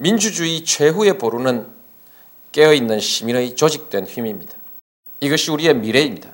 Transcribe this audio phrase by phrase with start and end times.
[0.00, 1.66] 민주주의 최후의 보루는
[2.52, 4.54] 깨어있는 시민의 조직된 힘입니다.
[5.20, 6.30] 이것이 우리의 미래입니다.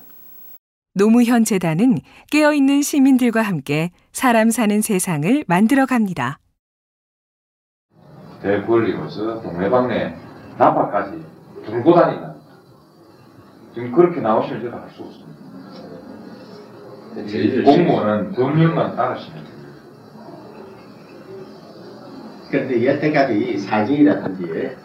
[0.93, 1.97] 노무현 재단은
[2.31, 6.39] 깨어있는 시민들과 함께 사람 사는 세상을 만들어 갑니다.
[8.41, 10.15] 대권리로서 동네방네
[10.57, 11.23] 나파까지
[11.65, 12.35] 들고 다닌다.
[13.73, 15.35] 지금 그렇게 나오시면 제가 할수 없습니다.
[17.27, 19.54] 이 공무원은 법령만 따르시면 됩니다.
[22.55, 24.75] 그런데 여태까지 사진이라든지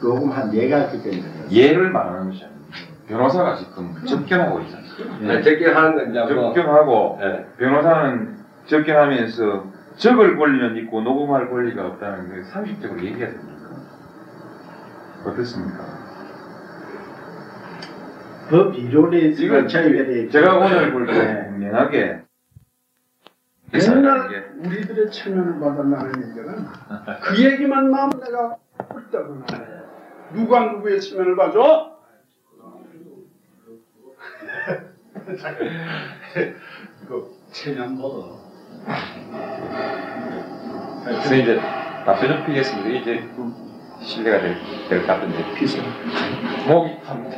[0.00, 2.76] 녹음 한 예가 있기 때문에 예를 말하는 것이 아닙니다.
[3.08, 4.86] 변호사가 지금 접견하고 있잖아요.
[5.20, 7.46] 네, 적견하는 건 이제 뭐 접견하고 네.
[7.58, 8.36] 변호사는
[8.66, 9.64] 접견하면서
[9.96, 13.56] 적을 권리는 있고 녹음할 권리가 없다는 게 상식적으로 얘기가 됩니까?
[15.24, 15.96] 어떻습니까?
[18.50, 22.25] 법 이론에 지금 차이가 제가 오늘 볼때 분명하게
[23.78, 26.66] 맨날 우리들의 체면을 받아나는 얘기는
[27.22, 28.56] 그 얘기만 나오면 내가
[28.88, 29.66] 꿀떡을 나네.
[30.34, 31.96] 누가 누구의 체면을 봐줘?
[37.08, 38.38] 그 체면 보도.
[41.04, 41.60] 그래서 이제
[42.04, 42.88] 답변 좀 피겠습니다.
[42.90, 43.54] 이제 좀
[44.00, 44.56] 신뢰가 될,
[44.88, 45.54] 될것 같은데.
[45.54, 45.78] 피서.
[46.66, 47.36] 목이 탑니다.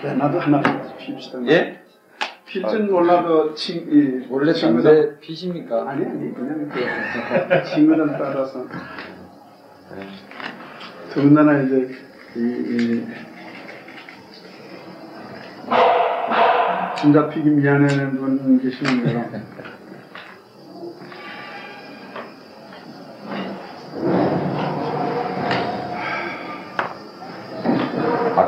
[0.00, 0.60] 그래, 나도 하나
[0.98, 1.38] 핍시다.
[1.46, 1.79] 예?
[2.50, 5.88] 필진 몰라도 친, 이, 원래 친구들 피십니까?
[5.88, 8.66] 아니 아니 그냥 그 친구들 따라서.
[11.14, 11.90] 더군다나 이제
[12.36, 13.06] 이, 이
[17.00, 19.30] 진짜 피기 미안해하는 분 계시는 거라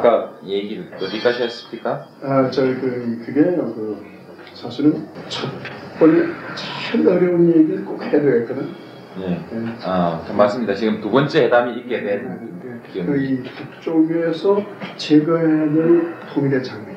[0.03, 2.09] 아까 얘기를 어디까지 했습니까?
[2.23, 4.05] 아, 저, 그, 그게요, 그,
[4.53, 5.49] 사실은 첫
[6.01, 6.27] 번에
[6.91, 8.69] 제일 어려운 얘기를 꼭 해야 되거든.
[9.21, 9.31] 예.
[9.31, 9.39] 예.
[9.85, 10.75] 아, 그 맞습니다.
[10.75, 13.17] 지금 두 번째 회담이 있게 된 그, 기억.
[13.17, 14.65] 이 북쪽에서
[14.97, 16.97] 제거해야 될 통일의 장애.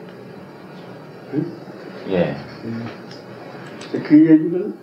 [1.36, 1.45] 응?
[2.09, 2.36] 예.
[3.94, 3.99] 예.
[4.02, 4.73] 그 얘기를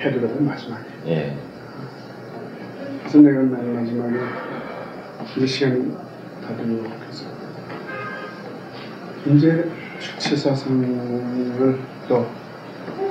[0.00, 0.84] 해야 되거든, 마지막에.
[1.06, 1.36] 예.
[3.00, 4.18] 그래서 내가 맨 마지막에
[5.36, 5.92] 이 시간이
[6.42, 7.24] 다 되고 그래서
[9.26, 12.44] 이제 주체사상을 또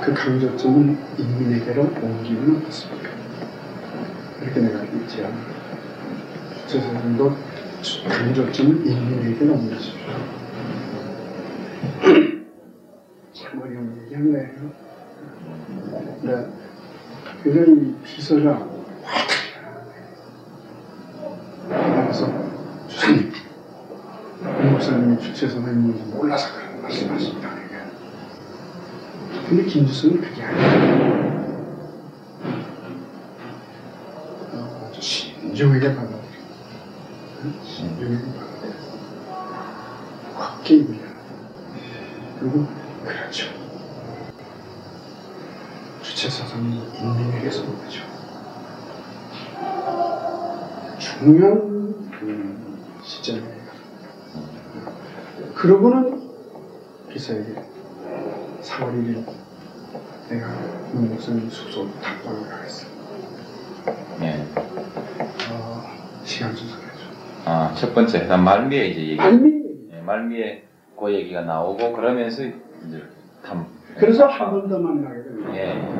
[0.04, 3.08] 그 강조점을 인민에게로 옮기면 어떻습니까?
[4.42, 5.54] 이렇게 내가 제안합니다.
[6.66, 7.32] 주체사상도
[8.06, 9.94] 강조점을 인민에게로 옮기십시오.
[13.32, 14.72] 참 어려운 얘기하네요.
[16.22, 16.46] 네.
[17.42, 18.68] 그래서 이 비서가
[21.68, 22.30] 그래서
[22.88, 23.32] 주님,
[24.42, 27.48] 이 목사님이 주체선을 몰라서 그런 말씀하십니다.
[29.48, 31.54] 근데 김주성은 그게 아니에요.
[34.52, 36.20] 어, 아주 신중하게 받아들여.
[37.64, 38.74] 신중하게 받아들여.
[40.36, 40.98] 걷게 입으려.
[42.40, 42.66] 그리고
[43.04, 43.46] 그렇죠.
[46.02, 48.02] 주체사상이 인민에게서 온 거죠.
[50.98, 51.56] 중요한
[52.22, 53.53] 음, 시점이에요.
[55.64, 56.20] 그러고는
[57.10, 57.54] 기사에게
[58.60, 59.24] 4월 1일
[60.28, 60.48] 내가
[60.92, 62.86] 문 목사님 숙소 탁방을 가겠어.
[64.20, 64.44] 예.
[65.50, 65.82] 어,
[66.22, 66.82] 시간 조절해줘.
[67.46, 69.18] 아, 첫 번째 회담 말미에 이제 얘기.
[69.18, 69.62] 알미.
[69.92, 70.64] 예, 말미에
[71.00, 73.02] 그 얘기가 나오고 그러면서 이제
[73.42, 73.64] 탐.
[73.96, 75.56] 그래서 한 번 더 만나게 됩니다.
[75.56, 75.98] 예.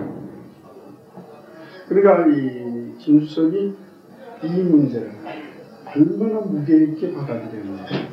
[1.89, 3.75] 그러니까 이 김수석이
[4.43, 5.11] 이 문제를
[5.87, 8.13] 얼마나 무게 있게 받아들였는지.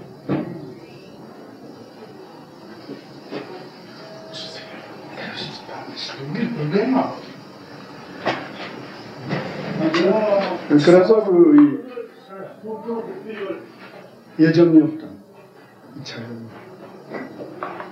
[10.68, 11.80] 그래서 그이
[14.40, 15.18] 예정이 없던
[16.00, 16.28] 이 차를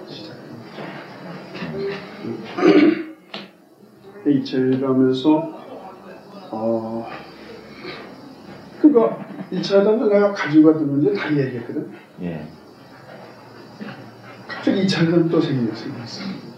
[0.07, 0.63] 시작합니다.
[4.27, 4.79] 이 차를
[6.51, 7.07] 어,
[8.81, 9.19] 그거
[9.51, 11.91] 2차 회담도 내가 가지고 갔는지 다 얘기했거든.
[12.21, 12.47] 예.
[14.47, 16.48] 갑자기 2차 회담 또 생겨, 생겼어.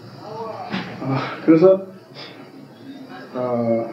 [1.04, 1.86] 아, 그래서,
[3.34, 3.88] 아,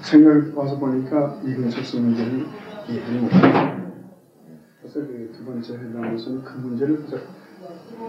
[0.00, 2.46] 생각 와서 보니까 이근철 문제를
[2.88, 3.74] 이해를 못했어.
[4.80, 7.04] 그래서 그 두 번째 회담에서는 그 문제를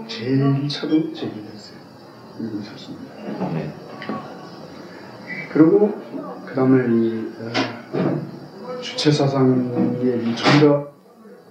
[0.07, 1.77] 제일 처음 제기했어요.
[2.39, 3.59] 이근철 문제.
[3.59, 3.73] 예.
[5.51, 5.93] 그리고
[6.45, 10.93] 그 다음에 이 어, 주체 사상에 좀더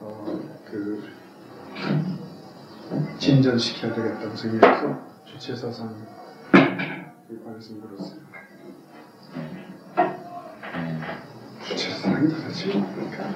[0.01, 1.03] 어, 그
[3.19, 5.95] 진전시켜야 되겠다고 생각해서 주체 사상
[7.35, 8.21] 에 관해서 물었어요.
[9.99, 10.15] 예.
[11.65, 13.35] 주체사상이 도대체 뭡니까?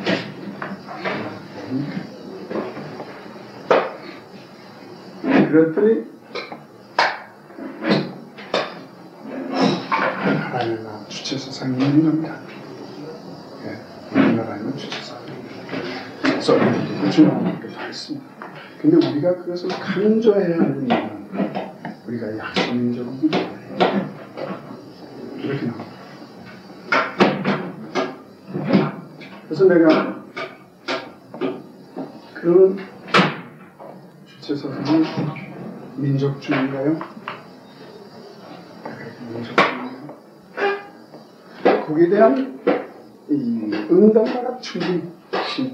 [5.48, 6.04] 그랬더니
[10.26, 12.40] 우리나라에는 주체 사상이 있는 겁니다.
[13.64, 15.26] 예, 우리나라에는 주체 사상이
[16.22, 18.26] 그래서 우리도 중요하기도 했습니다.
[18.80, 21.18] 근데 우리가 그것을 강조해야 하는 이유는
[22.06, 23.57] 우리가 약소민족이기 때문에
[25.38, 25.84] 이렇게 나옵니다.
[29.44, 30.22] 그래서 내가
[32.34, 32.78] 그런
[34.26, 35.04] 주체사상은
[35.96, 37.00] 민족주의인가요?
[39.32, 39.88] 민족주의인가요?
[41.86, 42.60] 거기에 대한
[43.30, 45.18] 이 응답과 충분히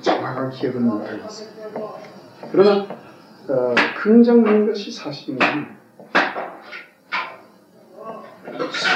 [0.02, 1.48] 정확한 기억을 못하고 있어요.
[2.50, 2.86] 그러나
[3.48, 5.38] 어, 긍정적인 것이 사실은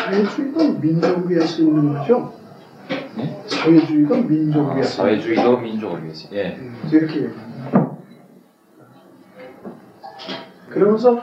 [0.08, 2.32] 사회주의도 민족을 위해서 있는 거죠.
[3.16, 3.44] 네?
[3.46, 6.28] 사회주의도 민족을 아, 위해서 사회주의도 민족을 위해서.
[6.32, 6.56] 예.
[6.56, 7.88] 음, 이렇게 얘기합니다.
[10.70, 11.22] 그러면서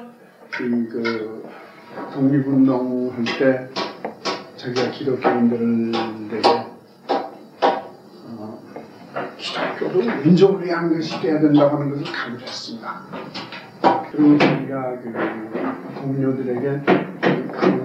[0.62, 1.44] 이그
[2.14, 3.70] 독립운동 할 때
[4.56, 6.48] 자기가 기독교인들에게
[8.38, 8.60] 어,
[9.38, 13.02] 기독교도 민족을 위한 것이 돼야 된다고 하는 것을 강조했습니다.
[14.12, 15.14] 그리고 자기가 그
[16.02, 17.05] 동료들에게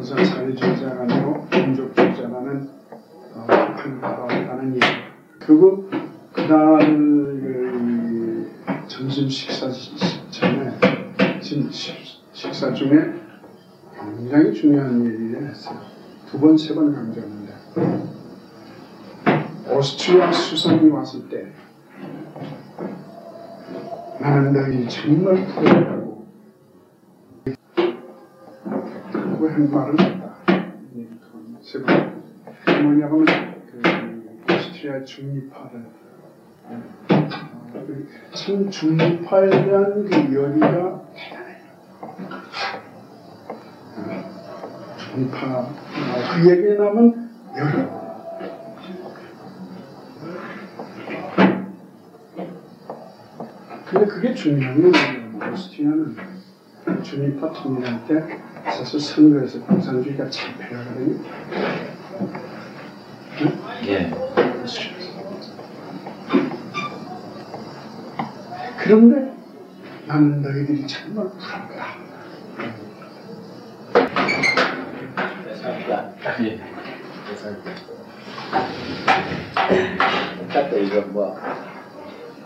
[0.00, 2.68] 그것은 사회주의자가 아니고 민족주의자라는
[3.34, 4.86] 어, 비판을 받아왔다는 얘기.
[5.38, 5.90] 그리고
[6.32, 8.50] 그날 그
[8.88, 9.70] 점심 식사
[10.30, 10.72] 전에
[12.32, 13.12] 식사 중에
[14.00, 15.78] 굉장히 중요한 얘기를 했어요.
[16.30, 17.52] 두 번, 세 번 강조했는데
[19.70, 21.52] 오스트리아 수상이 왔을 때
[24.18, 25.99] 나는 너희 정말 부러워
[29.50, 29.96] 이 얘기 두 번,
[31.60, 32.22] 세 번.
[32.82, 35.84] 뭐냐면 그 오스트리아 중립화를
[36.66, 36.82] 어,
[38.32, 41.64] 그참 중립화에 대한 그 열의가 대단해요.
[43.96, 45.68] 어, 중립화 어,
[46.34, 48.00] 그 얘기에 나면 열의.
[53.90, 56.16] 근데 그게 중요한 건 뭐냐면 오스트리아는
[57.02, 61.20] 중립화 통일할 때 사실 선거에서 공산주의가 참패하거든요.
[63.86, 64.10] 예.
[68.78, 69.32] 그런데
[70.06, 71.98] 나는 너희들이 정말 부럽다.
[76.42, 76.60] 예.
[80.48, 81.38] 그러니까 이거 뭐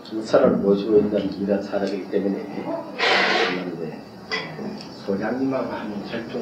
[0.03, 2.94] 주사를 모시고 있는 이런 사람이기 때문에
[5.05, 6.33] 소장님하고 하면 절대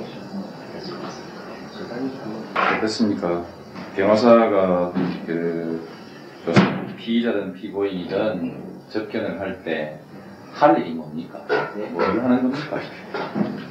[1.72, 3.46] 소장님 하면 어떻습니까?
[3.96, 4.94] 변호사가
[5.26, 5.88] 그
[6.98, 10.04] 피의자든 피고인이든 접견을 할 때
[10.54, 11.44] 할 일이 뭡니까?
[11.92, 12.80] 뭘 하는 겁니까?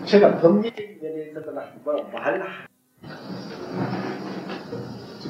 [0.05, 1.53] 제가 법률 면에서도
[1.85, 2.43] 뭐할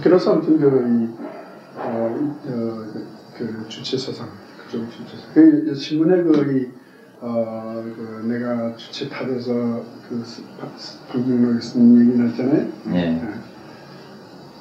[0.03, 2.93] 그래서 아무튼 그, 이, 어, 이, 어,
[3.37, 4.29] 그, 그 주체사상,
[4.65, 5.35] 그쪽 주체사상.
[5.35, 6.82] 그이 신문에 그, 이,
[7.25, 12.67] 어, 그 내가 주체 탓에서 그 스- 박- 스- 방송국에 쓴 얘기 났잖아요.
[12.95, 13.21] 예.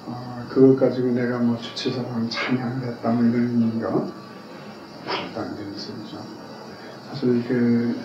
[0.05, 3.89] 어, 그것 가지고 내가 뭐 주체사상 찬양했다 뭐 이런 거
[5.07, 6.17] 말도 안 되는 소리죠.
[7.09, 7.95] 사실 그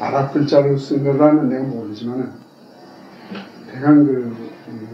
[0.00, 2.32] 아랍 글자로 쓴 거라면 내가 모르지만은
[3.72, 4.36] 대강 그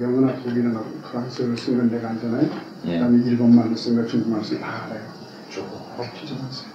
[0.01, 2.49] 영어나 독일어나 프랑스어로 쓴건 내가 알잖아요.
[2.85, 2.99] 예.
[3.01, 5.01] 그다음에 일본말로 쓴 거, 중국말로 쓴 거 다 알아요.
[5.51, 5.65] 쭉
[6.21, 6.72] 뒤져봤어요.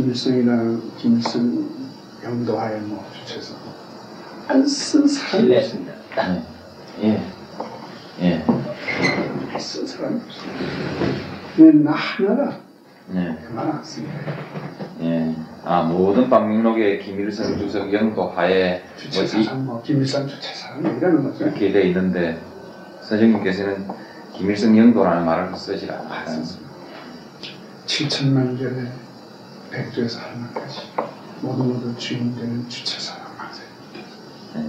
[0.00, 1.70] 김일성이나 김일성
[2.22, 3.54] 영도하에 뭐 주체서
[4.46, 5.56] 안 쓴 사람이 실례.
[5.58, 5.92] 없습니다.
[7.02, 7.22] 예.
[8.20, 8.44] 예.
[9.58, 10.50] 쓴 사람이 없어요.
[11.56, 12.58] 그냥 나 하나가
[13.14, 13.38] 예.
[13.48, 14.14] 그만 안 씁니다.
[15.00, 15.34] 예.
[15.64, 21.44] 아 모든 방명록에 김일성 주석 영도 하에 주체사상 뭐 김일성 주체사상 이라는 거죠.
[21.44, 22.38] 이렇게 돼 있는데
[23.00, 23.88] 선생님께서는
[24.34, 26.06] 김일성 영도라는 말을 쓰지 않아요.
[26.06, 26.66] 맞습니다.
[27.86, 28.88] 7천만 개의
[29.76, 30.80] 백조에서 하나까지
[31.42, 33.66] 모두 모두 주인 되는 주체사상 맞아요.
[34.56, 34.60] 예.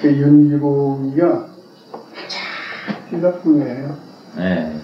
[0.00, 1.48] 그 윤기복이가
[2.28, 3.98] 참 띠나쁜 애예요.
[4.36, 4.80] 네.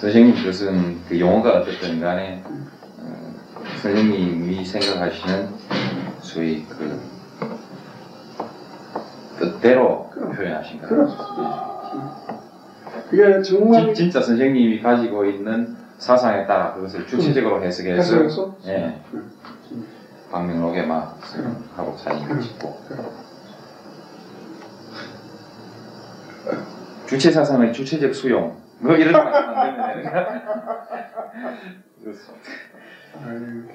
[0.00, 2.42] 선생님 그것은 그 용어가 어쨌든 간에
[2.98, 3.34] 어,
[3.80, 5.48] 선생님이 생각하시는
[6.20, 7.00] 소위 그
[9.38, 10.80] 뜻대로 표현하신.
[10.82, 12.35] 그렇죠.
[13.10, 18.56] 그게 정말 진, 진짜 선생님이 가지고 있는 사상에 따라 그것을 주체적으로 해석해서 해석해서?
[18.66, 19.00] 예,
[20.30, 21.18] 방명록에 막
[21.76, 22.76] 하고 사진 찍고.
[27.06, 28.56] 주체 사상의 주체적 수용.
[28.78, 30.04] 뭐 이런 말안 되면 아유,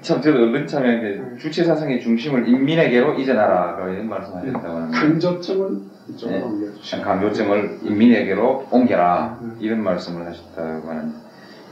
[0.01, 6.37] 참 저도 얼른 참여한 주체 사상의 중심을 인민에게로 이전하라 이런 말씀 하셨다고 하는데 강조점은 이쪽으로
[6.37, 6.43] 네.
[6.43, 9.39] 옮겨주시고 강요점을 인민에게로 옮겨라.
[9.41, 9.57] 음.
[9.59, 11.15] 이런 말씀을 하셨다고 하는데.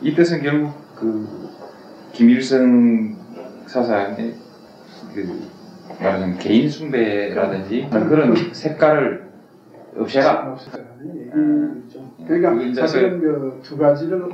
[0.01, 1.27] 이 뜻은 결국 그
[2.13, 3.15] 김일성
[3.65, 4.35] 사상의
[5.13, 5.47] 그
[5.99, 9.27] 말하자면 개인 숭배라든지 그런 색깔을
[9.97, 10.51] 없애라.
[10.51, 11.15] 없애라는
[11.81, 11.99] 얘기죠.
[12.17, 14.29] 그 그러니까 사실은 그 두 가지를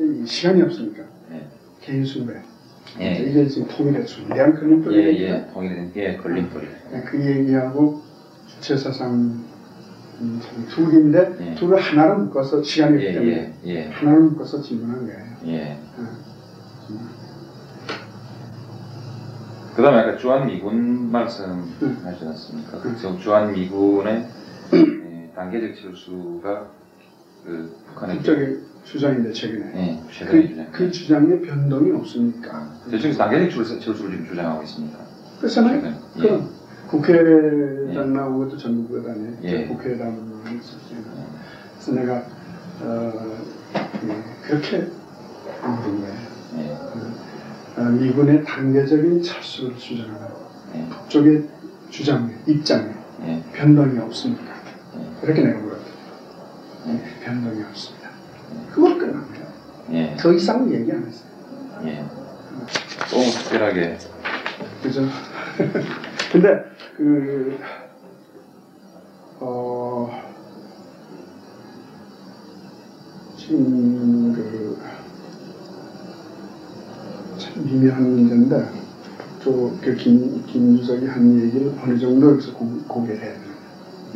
[0.00, 1.02] 이 시간이 없으니까.
[1.02, 1.08] 네.
[1.90, 2.40] 개인 숭배
[3.00, 3.18] 예.
[3.18, 6.66] 이게 지금 통일의 위대한 예, 걸림돌이니까 예, 통일된 게 걸림돌이.
[7.06, 8.02] 그 얘기하고
[8.46, 9.44] 주체 사상
[10.20, 11.54] 음, 참 둘인데 예.
[11.54, 15.20] 둘을 하나로 묶어서 시간이 없기 예, 때문에 예, 예, 하나로 묶어서 질문한 거예요.
[15.46, 15.78] 예.
[15.98, 17.08] 음.
[19.74, 21.44] 그 다음에 아까 주한미군 말씀
[21.82, 22.00] 음.
[22.04, 22.78] 하지 않았습니까?
[22.78, 22.96] 음.
[23.00, 24.28] 그 주한미군의
[24.74, 26.66] 예, 단계적 철수가
[27.44, 28.22] 그 북한의
[28.84, 30.72] 주장인데 최근에 예, 최근의 그, 주장.
[30.72, 34.98] 그 주장에 변동이 없으니까 저쪽에서 단계적 철수, 철수를 지금 주장하고 있습니다.
[35.40, 35.80] 그렇잖아요.
[35.82, 35.94] 최근.
[36.16, 36.20] 예.
[36.22, 36.50] 그럼
[36.88, 38.16] 국회의장 예.
[38.16, 39.66] 나온 것도 전국구단에 예.
[39.66, 41.00] 국회의장으로 있었어요.
[41.74, 42.24] 그래서 내가
[42.82, 43.36] 어,
[44.08, 44.78] 예, 그렇게
[45.62, 46.14] 물은 거예요.
[46.58, 50.26] 예, 어, 미군의 단계적인 철수를 주장하는
[50.74, 51.44] 예, 북쪽의
[51.90, 52.90] 주장에 입장에
[53.24, 54.52] 예, 변동이 없습니까?
[54.96, 55.20] 예.
[55.20, 55.60] 그렇게 내가
[56.88, 57.99] 예, 변동이 없습니다.
[58.72, 59.24] 그걸 거예요.
[59.92, 61.30] 예, 더 이상 얘기 안 했어요.
[61.84, 62.04] 예.
[63.10, 63.98] 너무 특별하게
[64.82, 65.02] 그죠?
[66.32, 66.64] 근데
[66.96, 67.58] 그
[69.40, 70.10] 어,
[73.36, 74.32] 지금
[77.36, 78.80] 그참 미묘한 문제인데
[79.42, 83.48] 또그 김 김주석이 한 얘기를 어느 정도 여기서 고, 고개를 해야 되는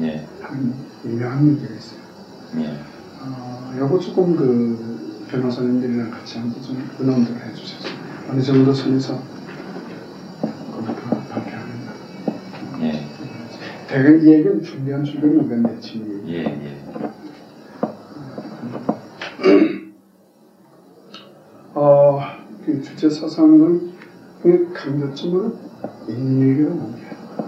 [0.00, 2.00] 예, 한 미묘한 문제가 있어요.
[2.58, 2.78] 예,
[3.26, 7.88] 어, 요거 조금 그 변호사님들이랑 같이 한번 좀 의논들 해주셔서
[8.30, 9.18] 어느 정도 선에서
[10.40, 11.92] 그것도 발표하는다.
[12.82, 13.06] 예,
[13.88, 16.84] 대개 이 얘기는 중대한 출근이 이건데 지금 예, 예,
[21.74, 22.20] 어,
[22.64, 23.80] 그 주체 사상을
[24.42, 25.52] 그 강조점을
[26.08, 26.98] 인민에게로 옮겨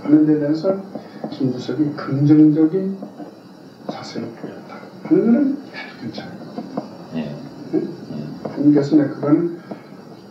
[0.03, 0.83] 하는 데 대해서
[1.31, 2.97] 김주석이 긍정적인
[3.91, 4.66] 자세를 보였다
[5.07, 6.37] 하는 거는 아주 괜찮아요.
[7.15, 7.37] 예,
[8.73, 9.59] 그래서 내가 그거는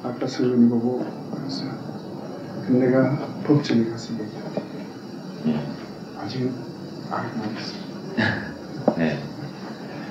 [0.04, 1.64] 아까 설문이 보고 그래서
[2.66, 4.62] 근데 내가 법정에 가서 얘기할게.
[5.48, 5.60] 예,
[6.20, 6.52] 아직은
[7.10, 7.76] 알고 있어
[9.00, 9.20] 예,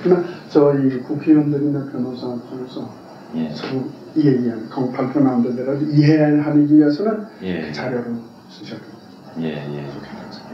[0.03, 2.89] 그러나 저희 국회의원들이나 변호사 통해서
[3.35, 8.15] 예, 서로 이 얘기하는 그 발표 나온 데대로 이해하기 위해서는 예, 자료를
[8.49, 8.81] 쓰셔도
[9.39, 9.89] 예, 예.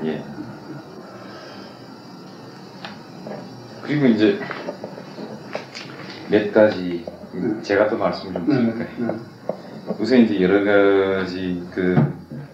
[0.05, 0.23] 예.
[3.83, 4.39] 그리고 이제
[6.29, 7.61] 몇 가지 네.
[7.61, 9.11] 제가 또 말씀을 좀 네, 드릴까요?
[9.13, 9.19] 네.
[9.99, 11.95] 우선 이제 여러 가지 그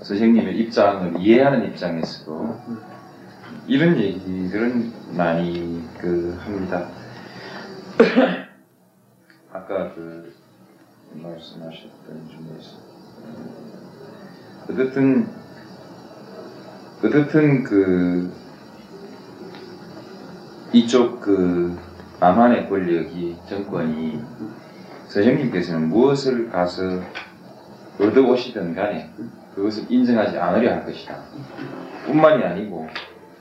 [0.02, 2.60] 선생님의 입장을 이해하는 입장에서도
[3.68, 6.88] 이런 얘기들은 많이 그 합니다.
[9.52, 10.34] 아까 그
[11.14, 12.78] 말씀하셨던 중에서
[14.70, 15.28] 어쨌든
[17.04, 18.32] 어쨌든 그
[20.74, 21.78] 이쪽 그
[22.20, 24.20] 남한의 권력이 정권이
[25.08, 26.84] 선생님께서는 무엇을 가서
[28.00, 29.10] 얻어오시든 간에
[29.56, 31.16] 그것을 인정하지 않으려 할 것이다.
[32.06, 32.88] 뿐만이 아니고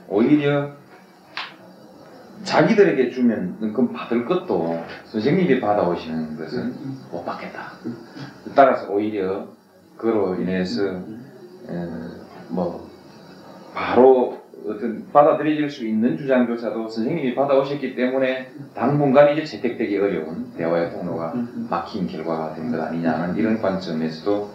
[0.07, 0.71] 오히려
[2.43, 6.75] 자기들에게 주면 그건 받을 것도 선생님이 받아오시는 것은
[7.11, 7.73] 못 받겠다.
[8.55, 9.47] 따라서 오히려
[9.97, 11.01] 그로 인해서
[11.67, 12.11] 어,
[12.49, 12.89] 뭐
[13.73, 14.36] 바로
[14.67, 21.33] 어떤 받아들여질 수 있는 주장조차도 선생님이 받아오셨기 때문에 당분간 이제 채택되기 어려운 대화의 통로가
[21.69, 24.49] 막힌 결과가 된 것 아니냐는 이런 관점에서도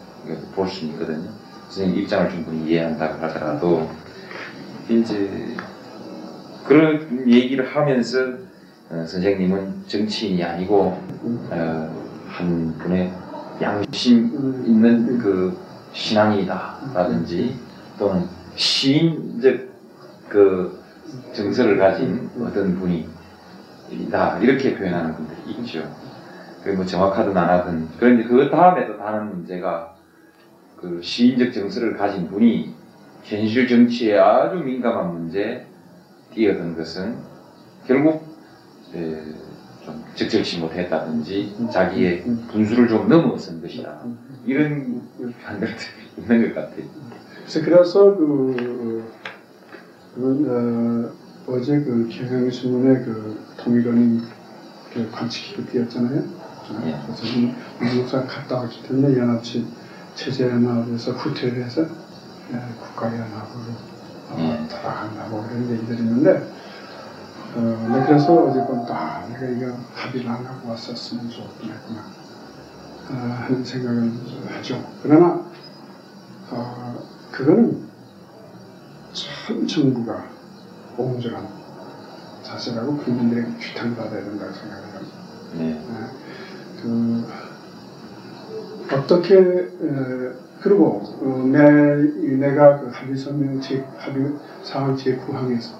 [0.54, 1.30] 볼 수 있거든요.
[1.68, 3.88] 선생님 입장을 충분히 이해한다고 하더라도
[4.88, 5.30] 이제
[6.66, 8.18] 그런 얘기를 하면서
[8.90, 10.98] 어, 선생님은 정치인이 아니고
[11.50, 13.10] 어, 한 분의
[13.62, 15.56] 양심 있는 그
[15.92, 17.56] 신앙이다라든지
[17.98, 19.71] 또는 시인적
[20.32, 20.80] 그
[21.34, 25.94] 정서를 가진 어떤 분이다 이렇게 표현하는 분들이 있죠.
[26.62, 29.94] 그게 뭐 정확하든 안 하든 그런데 그 다음에 또 다른 문제가
[30.76, 32.74] 그 시인적 정서를 가진 분이
[33.22, 35.66] 현실 정치에 아주 민감한 문제에
[36.32, 37.18] 뛰어든 것은
[37.86, 38.26] 결국
[38.94, 39.22] 에,
[39.84, 44.02] 좀 적절치 못했다든지 자기의 분수를 좀 넘어선 것이다
[44.46, 45.02] 이런
[45.44, 45.72] 판들이
[46.16, 46.86] 있는 것 같아요.
[47.44, 49.04] 그래서 그,
[50.14, 51.12] 그
[51.48, 54.22] 어, 어제 그 경향신문에 그 통일원이
[54.92, 56.22] 그 관측기로 띄었잖아요.
[56.84, 57.00] 예.
[57.04, 57.52] 그래서 이
[57.96, 59.66] 목사 갔다 왔기 때문에 연합치
[60.14, 63.72] 체제 연합에서 후퇴를 해서 예, 국가연합으로
[64.30, 64.68] 어, 예.
[64.68, 66.52] 돌아간다고 그런 얘기들이 있는데
[67.54, 72.00] 어, 네, 그래서 어젯밤 아 내가 이거 합의를 안 하고 왔었으면 좋겠구나
[73.10, 74.12] 어, 하는 생각을
[74.56, 74.82] 하죠.
[75.02, 75.44] 그러나
[76.50, 77.91] 어, 그거는
[79.12, 80.26] 참 정부가
[80.96, 81.46] 옹졸한
[82.42, 84.92] 자세라고 국민들에게 규탄받아야 된다고 생각해요.
[85.58, 85.80] 네.
[86.82, 87.24] 그
[88.92, 91.60] 어떻게 에, 그리고 어, 내
[92.36, 95.72] 내가 그 합의 서명 제 합의 사항 제 9항에서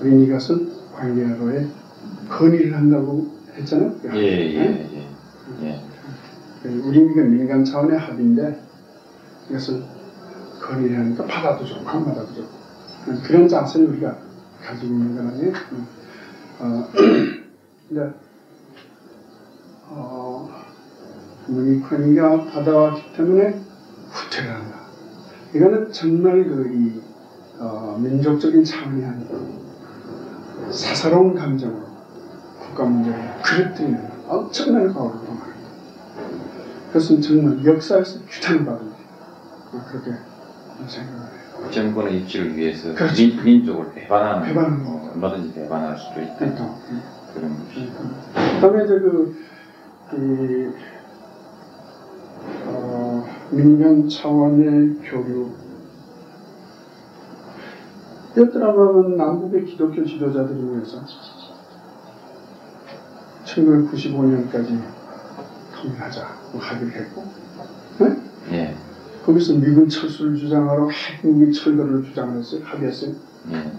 [0.00, 1.66] 우리 이것은 관계로에
[2.28, 3.94] 건의를 한다고 했잖아요.
[4.02, 4.54] 그 예.
[4.54, 5.08] 예, 네?
[5.62, 5.66] 예.
[5.66, 6.68] 예.
[6.68, 8.60] 우리 이게 민간 차원의 합의인데
[9.50, 9.82] 이것을
[10.60, 12.63] 건의를 하니까 받아도 좋고 안 받아도 좋고
[13.26, 14.16] 그런 자세를 우리가
[14.62, 15.52] 가지고 있는 건 아니에요.
[16.60, 16.88] 어,
[17.88, 18.14] 근데
[19.88, 20.50] 어,
[21.46, 23.60] 문익환이가 받아왔기 때문에
[24.10, 24.78] 후퇴를 한다.
[25.54, 27.04] 이거는 정말 그 이
[27.58, 29.64] 어, 민족적인 차원이 아니고
[30.70, 31.84] 사사로운 감정으로
[32.58, 35.54] 국가 문제를 그릇들이는 엄청난 과오를 범하는
[36.88, 39.04] 그것은 정말 역사에서 규탄을 받은 일이에요.
[39.72, 40.10] 어, 그렇게
[40.88, 41.33] 생각을 해요.
[41.70, 43.22] 정권의 입지를 위해서 그렇죠.
[43.22, 47.02] 민, 민족을 배반하는 배반하는 어, 얼마든지 배반할 수도 있다 그러니까 음.
[47.34, 47.90] 그런 것이
[48.60, 49.36] 그다음에 이제 그,
[50.12, 50.70] 이,
[52.66, 55.50] 어, 민간 차원의 교류.
[58.36, 61.04] 이었더라면 남북의 기독교 지도자들이 모여서
[63.44, 64.80] 1995년까지
[65.76, 67.24] 통일하자 고 합의를 했고,
[68.00, 68.23] 네?
[69.24, 72.60] 예, 거기서 미군 철수를 주장하러 핵무기 철거를 주장을 했어요.
[72.64, 73.12] 합의했어요.
[73.52, 73.72] 예,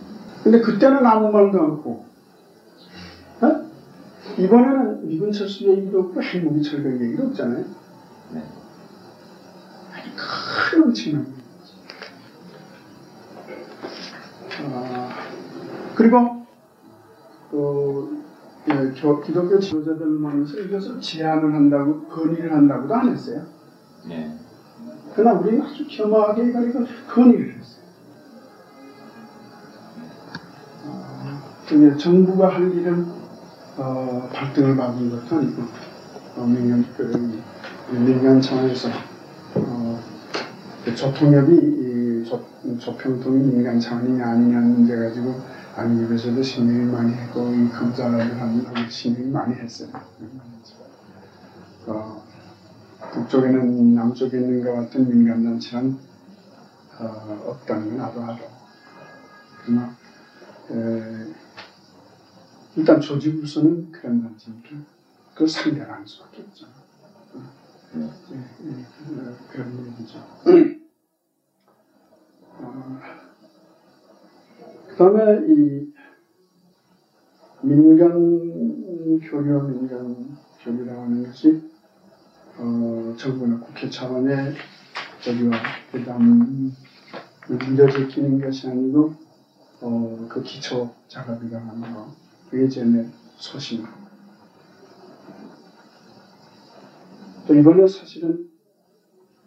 [0.44, 2.06] 근데 그때는 아무 말도 않고
[3.42, 3.66] 어?
[4.38, 7.66] 이번에는 미군 철수 얘기도 없고 핵무기 철거 얘기도 없잖아요.
[8.34, 8.44] 네.
[9.94, 11.36] 아니 큰 엄청난.
[14.68, 15.10] 아,
[15.96, 16.46] 그리고
[17.51, 18.24] 그
[18.68, 23.44] 예, 교- 기독교 지도자들 모여서 이것을 제안을 한다고 건의를 한다고도 안 했어요.
[24.10, 24.31] 예,
[25.16, 27.86] 그러나 우리는 아주 겸허하게 이걸 이걸 건의를 했어요.
[30.84, 33.08] 어, 그게 정부가 할 일은
[33.78, 35.64] 어, 발등을 밟은 것도 아니고
[36.36, 37.42] 어, 민간, 그,
[37.94, 38.90] 이 민간 차원에서
[39.56, 40.00] 어,
[40.84, 42.44] 그 조통협이 이 조,
[42.78, 45.40] 조평통이 민간 차원이냐 아니냐는 문제 가지고
[45.78, 49.90] 안기부에서도 신경을 많이 했고 이 검사들하고 신경을 많이 했어요.
[51.88, 52.24] 어,
[53.13, 55.98] 북쪽에는 남쪽에 있는 것 같은 민간단체는
[57.00, 58.37] 어, 없다는 건 알아.
[59.63, 59.96] 그러나
[60.72, 61.33] 에,
[62.75, 64.70] 일단 조직으로서는 그런 단체니까
[65.33, 66.68] 그걸 상대하는 수밖에 없죠.
[67.96, 68.07] 예, 예,
[69.20, 70.20] 어, 그런 얘기죠.
[72.59, 73.00] 어,
[74.87, 75.94] 그 다음에 이
[77.61, 81.75] 민간 교류, 민간 교류라고 하는 것이
[82.57, 84.55] 어, 정부나 국회 차원의
[85.22, 85.57] 저기와
[85.91, 86.74] 그다음
[87.48, 89.13] 문제 제기는 것이 아니고
[89.81, 92.13] 어, 그 기초 작업이라고 하는 거
[92.50, 92.83] 그게 제
[93.37, 93.83] 소신.
[97.48, 98.50] 또 이번에 사실은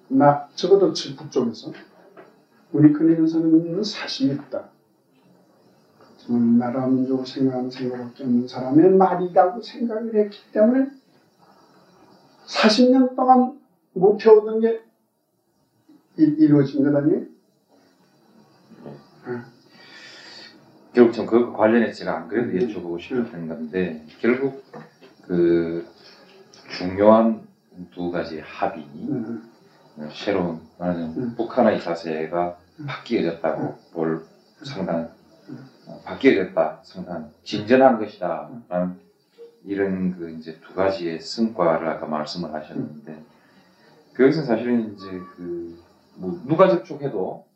[0.08, 1.72] 나 적어도 저 북쪽에서
[2.72, 4.68] 우리 큰일에서는 사심이 있다.
[6.58, 10.97] 나라 민족을 생각하는 생각밖에 없는 사람의 말이라고 생각을 했기 때문에
[12.48, 13.58] 40년 동안
[13.92, 14.80] 목표하던 게
[16.18, 17.22] 이- 이루어진 것 아니에요?
[20.94, 24.64] 결국 전 그거 관련해서 제가 안 그래도 여쭤보고 싶었던 건데 결국
[25.26, 25.86] 그
[26.76, 27.46] 중요한
[27.92, 29.48] 두 가지 합의 음,
[30.12, 31.34] 새로운 말하자면 음.
[31.36, 34.24] 북한의 자세가 바뀌어졌다고 볼
[34.64, 35.10] 상당
[35.86, 38.98] 어, 바뀌어졌다 상당 진전한 것이다라는
[39.64, 43.22] 이런 그 이제 두 가지의 성과를 아까 말씀을 하셨는데
[44.14, 45.78] 그것은 사실은 이제 그
[46.18, 47.46] 뭐 누가 접촉해도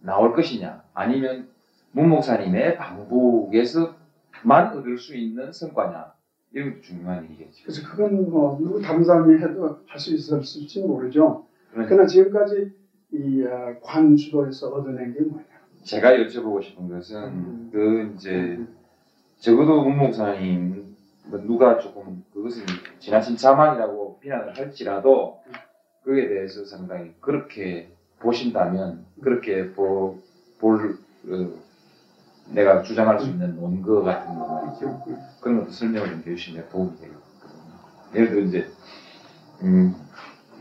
[0.00, 1.48] 나올 것이냐 아니면
[1.92, 6.12] 문 목사님의 방북에서만 얻을 수 있는 성과냐
[6.52, 7.64] 이런 것도 중요한 일이겠죠.
[7.64, 11.46] 그래서 그건 뭐 누구 사람이 해도 할 수 있었을지 모르죠.
[11.70, 12.72] 그러니까 그러나 지금까지
[13.12, 15.44] 이 어, 관주도에서 얻어낸 게 뭐냐?
[15.82, 17.70] 제가 여쭤보고 싶은 것은 음.
[17.72, 18.58] 그 이제
[19.38, 20.87] 적어도 문 목사님 뭐
[21.30, 22.64] 누가 조금 그것은
[22.98, 25.40] 지나친 자만이라고 비난을 할지라도
[26.04, 30.18] 그에 대해서 상당히 그렇게 보신다면 그렇게 보,
[30.58, 31.50] 볼 어,
[32.50, 35.04] 내가 주장할 수 있는 원거 같은 거 말이죠.
[35.40, 37.20] 그런 것도 설명을 좀 해주시면 도움이 되거든요.
[38.14, 38.66] 예를 들어 이제
[39.62, 39.94] 음,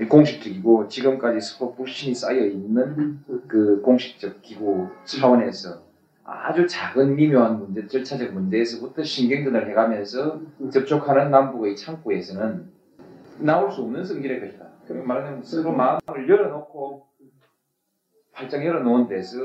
[0.01, 5.87] 이 공식적이고 지금까지 서로 불신이 쌓여 있는 그 공식적 기구 차원에서
[6.30, 10.42] 아주 작은 미묘한 문제, 절차적 문제에서부터 신경전을 해가면서
[10.74, 12.70] 접촉하는 남북의 창구에서는
[13.40, 14.68] 나올 수 없는 성질의 것이다.
[14.88, 17.08] 그런 말하자면 서로 마음을 열어놓고
[18.34, 19.38] 활짝 열어놓은 데서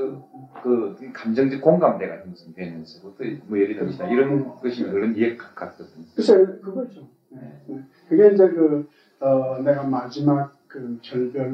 [0.62, 6.05] 그 감정적 공감대가 형성되면서부터 뭐 예를 들면 이런 것이 그런 이해 같거든요.
[6.16, 7.09] 글쎄 그거죠.
[7.29, 7.62] 네.
[7.68, 7.83] 네.
[8.09, 8.88] 그게 이제 그
[9.21, 11.49] 어, 내가 마지막 그 결별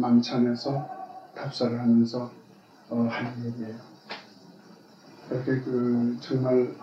[0.00, 2.30] 만찬에서 답사를 하면서
[2.90, 3.89] 어, 한 얘기예요.
[5.30, 6.74] 그렇게 그 정말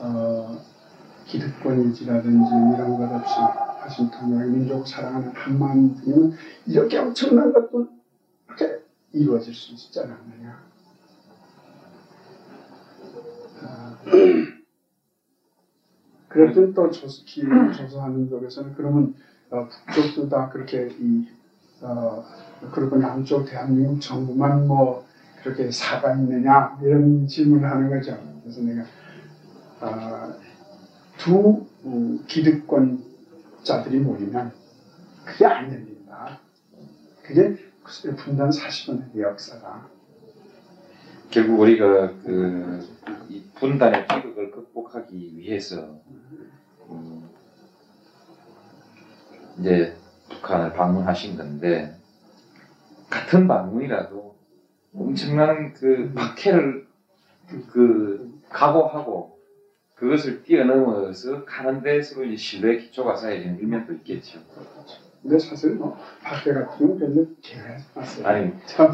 [0.00, 0.58] 어,
[1.26, 3.34] 기득권이지라든지 이런 것 없이
[3.80, 6.32] 화신통역 민족 사랑하는 한만 등이면
[6.66, 7.88] 이렇게 엄청난 것도
[8.46, 10.62] 이렇게 이루어질 수 있지 않느냐.
[13.62, 13.96] 아,
[16.28, 19.14] 그랬더니 또 조수, 쪽에서는 그러면
[19.50, 21.28] 어, 북쪽도 다 그렇게 이
[21.82, 22.24] 어,
[22.72, 25.09] 그리고 남쪽 대한민국 정부만 뭐
[25.42, 28.18] 그렇게 사가 있느냐 이런 질문을 하는 거죠.
[28.42, 28.84] 그래서 내가
[29.80, 30.34] 어,
[31.18, 34.52] 두 어, 기득권자들이 모이면
[35.24, 36.38] 그게 안 열린다.
[37.22, 37.56] 그게
[38.16, 39.88] 분단 40년의 역사다.
[41.30, 42.86] 결국 우리가 그,
[43.28, 46.00] 이 분단의 비극을 극복하기 위해서
[46.90, 47.28] 음,
[49.58, 49.96] 이제
[50.28, 51.96] 북한을 방문하신 건데
[53.08, 54.29] 같은 방문이라도
[54.94, 56.86] 엄청난 그 박해를
[57.72, 59.38] 그 각오하고
[59.94, 64.40] 그것을 뛰어넘어서 가는 데 서로 이제 신뢰 기초가 쌓여지는 일면도 있겠죠.
[65.22, 67.76] 근데 사실 뭐 박해 같은 건 별로 기회가.
[68.24, 68.90] 아니 저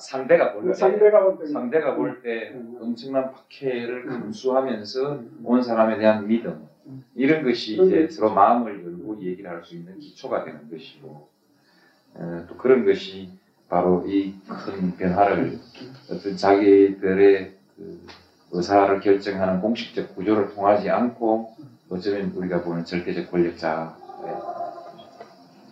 [0.00, 1.46] 상대가 볼 때, 상대가 볼 때.
[1.46, 2.78] 상대가 볼때 음.
[2.80, 4.20] 엄청난 박해를 음.
[4.20, 5.40] 감수하면서 음.
[5.44, 7.04] 온 사람에 대한 믿음 음.
[7.14, 11.28] 이런 것이 이제 게 서로 마음을 열고 얘기를 할 수 있는 기초가 되는 것이고
[12.14, 13.28] 어, 또 그런 것이
[13.68, 15.58] 바로 이 큰 변화를
[16.10, 18.06] 어떤 자기들의 그
[18.52, 21.54] 의사를 결정하는 공식적 구조를 통하지 않고
[21.90, 23.90] 어쩌면 우리가 보는 절대적 권력자의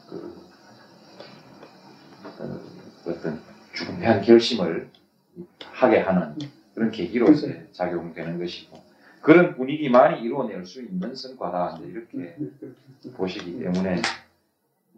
[0.08, 0.36] 그
[2.38, 2.60] 어,
[3.06, 3.40] 어떤
[3.72, 4.90] 중대한 결심을
[5.72, 6.34] 하게 하는
[6.74, 7.32] 그런 계기로.
[7.32, 8.78] 이제 작용되는 것이고
[9.22, 12.36] 그런 분위기만이 이루어낼 수 있는 성과다 이렇게
[13.16, 14.00] 보시기 때문에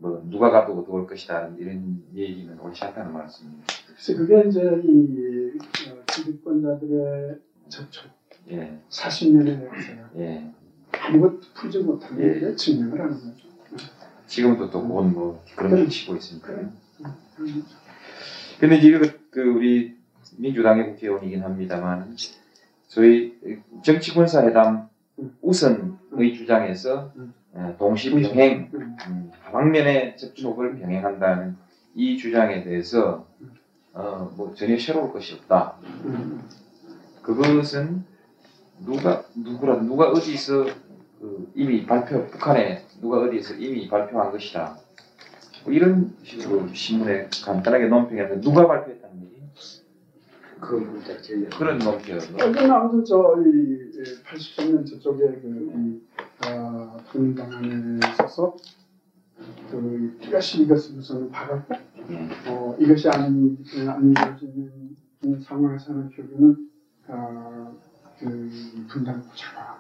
[0.01, 3.65] 뭐 누가 가도 어두울 것이다 이런 얘기는 옳지 않다는 말씀입니다.
[3.87, 5.59] 그래서 그게 이제 이
[5.91, 8.05] 어, 기득권자들의 접촉
[8.51, 10.53] 예, 40년의 역사가 예.
[10.93, 12.41] 아무것도 풀지 못하는 예.
[12.41, 13.49] 게 증명을 하는 거죠.
[14.27, 16.53] 지금도 또 그건 뭐 그런 걸 치고 있으니까.
[16.53, 17.65] 음.
[18.61, 18.99] 근데 이제
[19.31, 19.97] 그 우리
[20.37, 22.17] 민주당의 국회의원이긴 합니다만
[22.87, 23.39] 저희
[23.83, 24.89] 정치군사회담
[25.43, 27.35] 우선의 주장에서 음.
[27.59, 28.97] 어, 동시 병행 음.
[29.09, 31.57] 음, 다방면의 접촉을 병행한다는
[31.95, 33.27] 이 주장에 대해서
[33.93, 35.75] 어, 뭐 전혀 새로울 것이 없다.
[36.05, 36.41] 음.
[37.23, 38.05] 그것은
[38.85, 40.67] 누가 누구라 누가 어디서
[41.19, 44.79] 그 이미 발표 북한에 누가 어디에서 이미 발표한 것이다.
[45.65, 49.43] 뭐 이런 식으로 신문에 간단하게 논평했는데 누가 발표했다는 얘기?
[50.61, 52.17] 그 문제 제일 그런 논평.
[52.17, 53.45] 어쨌든 아무튼 저이
[54.25, 56.03] 83년 저쪽에 그이
[56.47, 58.57] 어, 국민당안에 있어서
[59.71, 61.75] 그 이것이 이것을 우선 박았고
[62.11, 62.29] 예.
[62.49, 64.97] 어, 이것이 아닌 안 이루어지는
[65.43, 66.71] 상황에서는 결국은
[67.09, 67.77] 어,
[68.19, 68.51] 그
[68.89, 69.79] 분단 고착화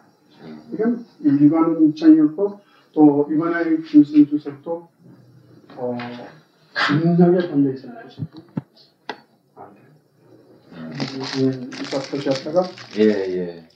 [0.72, 2.60] 이건 일관한 입장이었고
[2.92, 4.88] 또 이번에 김승 주 석도
[5.76, 5.98] 어,
[6.74, 8.60] 강력하게 반대 있을 것이고 아,
[10.98, 11.68] 네.
[11.80, 12.62] 이사 표시했다가
[12.98, 13.68] 예, 예.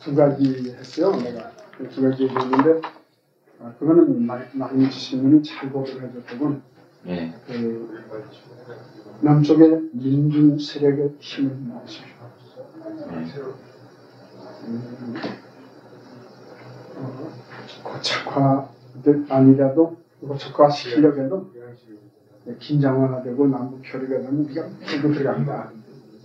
[0.00, 1.16] 두 가지 했어요.
[1.20, 2.80] 내가 그두 가지 얘기했는데
[3.60, 6.60] 아, 그거는 나경지 신문이 잘 보도를 해줬다고
[7.08, 7.34] 예.
[7.46, 8.04] 그
[9.22, 12.12] 남쪽의 민중 세력의 힘을 모으십시오.
[14.64, 15.14] 음,
[16.96, 17.32] 어,
[17.82, 18.68] 고착화
[19.28, 21.52] 아니라도 고착화 시키려고 도
[22.60, 25.72] 긴장 완화되고 남북 교류가 되면 우리가 끌고 들어간다.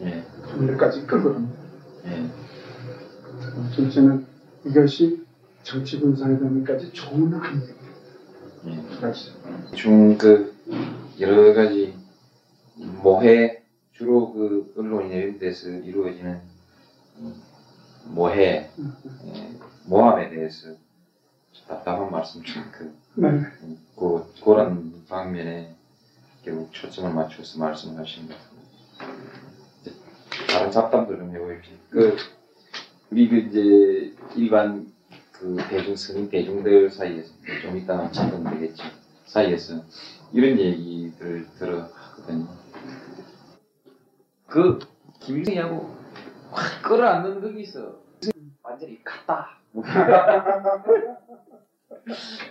[0.02, 0.24] 예.
[0.44, 1.56] 하늘까지 끌고 갑니다.
[2.06, 2.30] 예.
[3.76, 4.26] 전체는
[4.66, 5.26] 이것이
[5.64, 7.74] 정치 군사회담까지 좋은 합니다.
[8.66, 8.82] 예.
[8.98, 9.34] 그렇지.
[9.76, 10.56] 중그
[11.20, 11.96] 여러 가지
[12.76, 16.40] 모해 주로 그 언론이 내림돼서 이루어지는
[17.20, 17.42] 음,
[18.06, 18.70] 모해
[19.26, 19.52] 예,
[19.86, 20.70] 모함에 대해서
[21.68, 23.44] 답답한 말씀 좀그 네.
[23.96, 25.76] 그, 그런 방면에
[26.44, 28.47] 결국 초점을 맞춰서 말씀을 하신 것
[30.58, 30.60] 다.
[30.60, 31.76] 다른 잡담도 좀 해보십시오.
[31.92, 32.18] 그
[33.12, 34.88] 우리 그 이제 일반
[35.32, 38.84] 그 대중 성인 대중들 사이에서 좀 이따 찾으면 되겠죠.
[39.26, 39.84] 사이에서
[40.34, 42.48] 이런 얘기들 들어 하거든요.
[44.48, 44.80] 그
[45.20, 45.96] 김일성이하고
[46.52, 48.00] 확 끌어안는 덕이 있어.
[48.64, 49.60] 완전히 갔다.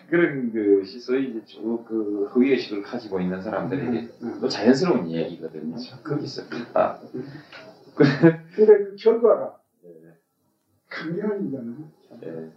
[0.08, 4.08] 그런 것이 소위 이제 쭉그 허위의식을 가지고 있는 사람들에게
[4.40, 5.76] 또 자연스러운 얘기거든요.
[6.04, 7.00] 거기서 갔다.
[7.96, 9.90] 근데 그 결과가 네.
[10.90, 11.74] 강경이잖아요.
[12.24, 12.50] 예.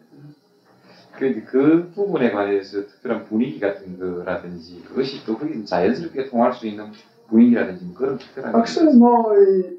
[1.18, 6.92] 그, 그 부분에 관해서 특별한 분위기 같은 거라든지 그것이 또 거기 자연스럽게 통할 수 있는
[7.28, 9.78] 분위기라든지 뭐 그런 특별한 확실히 뭐, 이,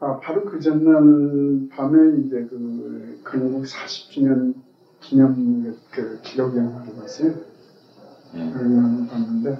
[0.00, 4.54] 아, 바로 그 전날 밤에 이제 그, 건국 40주년
[5.00, 7.34] 기념 그 기록 영화를 봤어요.
[8.34, 8.40] 예.
[8.40, 9.58] 영화를 봤는데,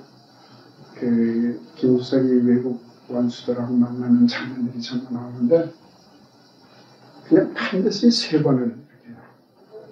[0.96, 5.72] 그, 김주석이 외국 원수들하고 만나는 장면들이 전부 나오는데,
[7.24, 9.18] 그냥 반드시 세 번을 이렇게,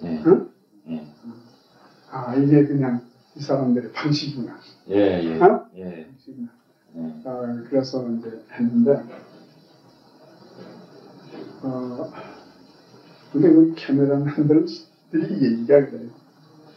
[0.03, 0.23] 예.
[0.25, 0.49] 응?
[0.89, 1.07] 예.
[2.11, 3.01] 아, 이게 그냥
[3.35, 4.59] 이 사람들의 방식이구나.
[4.89, 5.41] 예, 예.
[5.41, 5.67] 어?
[5.75, 6.07] 예.
[6.07, 6.49] 방식이구나.
[6.95, 7.21] 예.
[7.25, 9.03] 아, 그래서 이제 했는데,
[11.63, 12.11] 어,
[13.31, 14.77] 근데 그 캐메라맨들이
[15.41, 16.09] 얘기가 그래요.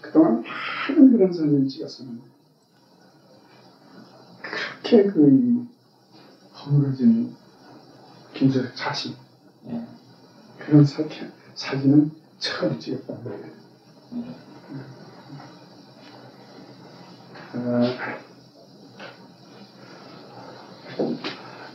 [0.01, 0.43] 그동안
[0.89, 2.23] 많은 그런 사진을 찍었었는데,
[4.43, 5.67] 그렇게 그
[6.67, 7.35] 이 허물어진
[8.35, 9.15] 김재석 자신,
[9.69, 9.87] 예.
[10.59, 11.05] 그런 사,
[11.55, 13.57] 사진은 처음 찍었다는 거예요.
[17.55, 17.81] 어,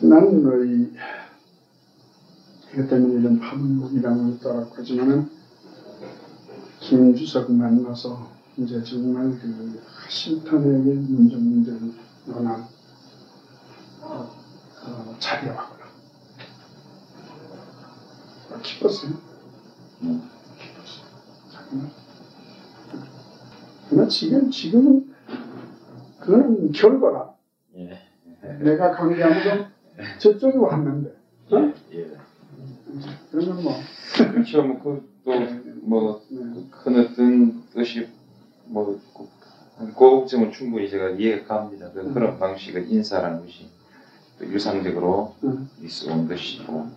[0.02, 0.92] 나는 뭐 이,
[2.74, 5.30] 이것 때문에 이런 파문이라는 알았고 하지만은
[6.82, 11.94] 김주석 만나서 이제 정말 그 화신턴에게 문전 문제를
[12.26, 12.71] 논한 어,
[14.84, 15.86] 어, 자리에 왔구나.
[18.52, 19.12] 어, 기뻤어요.
[20.04, 20.30] 음.
[20.58, 22.02] 기뻤어.
[23.90, 25.14] 그러나 지금, 지금은
[26.20, 27.34] 그거는 결과라.
[27.76, 28.00] 예.
[28.60, 29.68] 내가 관계하면서
[30.20, 31.10] 저쪽이 왔는데.
[31.52, 31.74] 어?
[31.94, 32.18] 예.
[33.32, 33.74] 그러면 뭐,
[34.32, 34.64] 그렇죠.
[34.64, 35.32] 뭐, 그, 또,
[35.84, 36.68] 뭐, 네.
[36.72, 38.08] 큰 어떤 뜻이,
[38.66, 39.28] 뭐, 그,
[39.78, 41.92] 그 걱정은 충분히 제가 이해가 갑니다.
[41.94, 43.70] 그, 그런 방식의 인사라는 것이
[44.42, 45.70] 또 일상적으로 음.
[45.84, 46.88] 있어 온 것이고,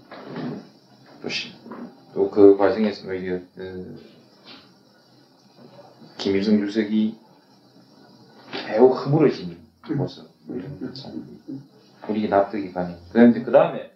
[2.14, 4.00] 또 그 과정에서 오히려 그,
[6.16, 7.18] 김일성 주석이
[8.68, 9.58] 매우 허물어진
[9.94, 11.38] 모습, 이런 거 참,
[12.08, 12.98] 우리 납득이 가네.
[13.12, 13.92] 그런데 그 다음에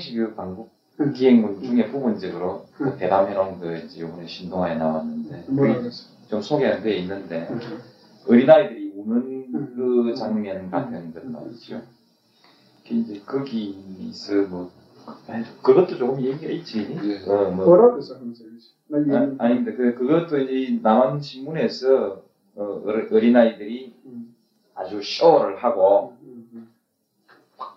[0.00, 1.12] 씨그 방국 음.
[1.12, 2.98] 기획문 중에 부분적으로 그 음.
[2.98, 5.44] 대담해놓은 거 이제 이번에 신동아에 나왔는데?
[6.28, 7.60] 좀 소개가 돼 있는데 음.
[8.26, 9.74] 어린아이들이 우는 음.
[9.76, 11.82] 그 장면 같은 것 말이죠.
[12.90, 14.70] 그 이제 거기서 뭐
[15.28, 16.80] 아니, 그것도 조금 얘기가 있지.
[16.90, 17.30] 예.
[17.30, 18.16] 어, 뭐 뭐라 그랬어?
[18.16, 18.44] 하면서
[18.92, 19.76] 아, 아닙니다.
[19.76, 22.22] 그 그것도 이제 남한 신문에서
[22.56, 24.34] 어, 어린아이들이 음.
[24.74, 26.68] 아주 쇼를 하고 음, 음,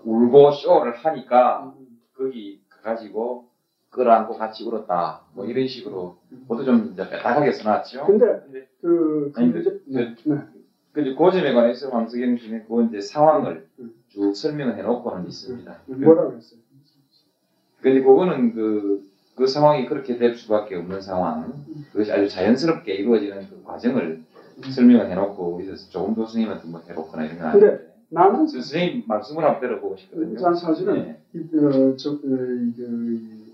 [0.04, 2.00] 울고 쇼를 하니까 음.
[2.18, 3.46] 거기 가지고
[3.92, 5.22] 끌어안고 같이 울었다.
[5.36, 8.06] 뭐 이런 식으로 모두 좀 이제 빼딱하게 써놨죠.
[8.08, 10.38] 근데 근데 그, 그, 아니, 이제- 네, 네.
[10.92, 13.94] 그, 그 점에 관해서 황석영 씨는 그 이제 상황을 음.
[14.14, 15.76] 쭉 설명을 해놓고는 있습니다.
[15.88, 16.60] 뭐라 그랬어요?
[17.82, 23.64] 근데 그거는 그, 그 상황이 그렇게 될 수밖에 없는 상황, 그것이 아주 자연스럽게 이루어지는 그
[23.64, 24.22] 과정을
[24.62, 29.62] 설명을 해놓고, 그래서 조금 더 선생님한테 뭐 해놓거나 이런 건 아닌데, 나는 선생님 말씀을 한번
[29.62, 30.40] 들어보고 싶거든요.
[30.40, 31.22] 난 사실은 네.
[31.34, 33.54] 이, 어, 저, 어, 이,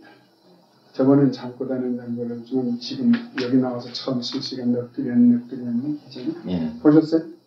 [0.91, 6.33] 저번엔 잠고 다닌다는 거를 좀 지금 여기 나와서 처음 실시간 넋두리안 넋두리안 하잖아요.
[6.49, 6.79] 예.
[6.81, 7.38] 보셨어요?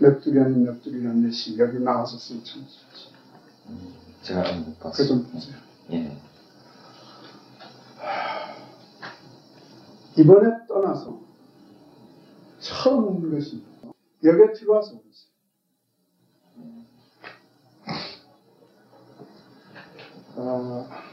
[0.00, 1.78] 넋두리안 넋두리안 넷이 여기
[2.18, 2.66] 쓴 참.
[4.22, 5.08] 제가 못 그거 봤어요.
[5.08, 5.56] 좀 보세요.
[5.92, 6.16] 예.
[10.16, 11.20] 이번에 떠나서
[12.60, 13.62] 처음 온 것이
[14.24, 15.30] 여기에 들어와서 오셨어요.
[20.36, 21.04] 아,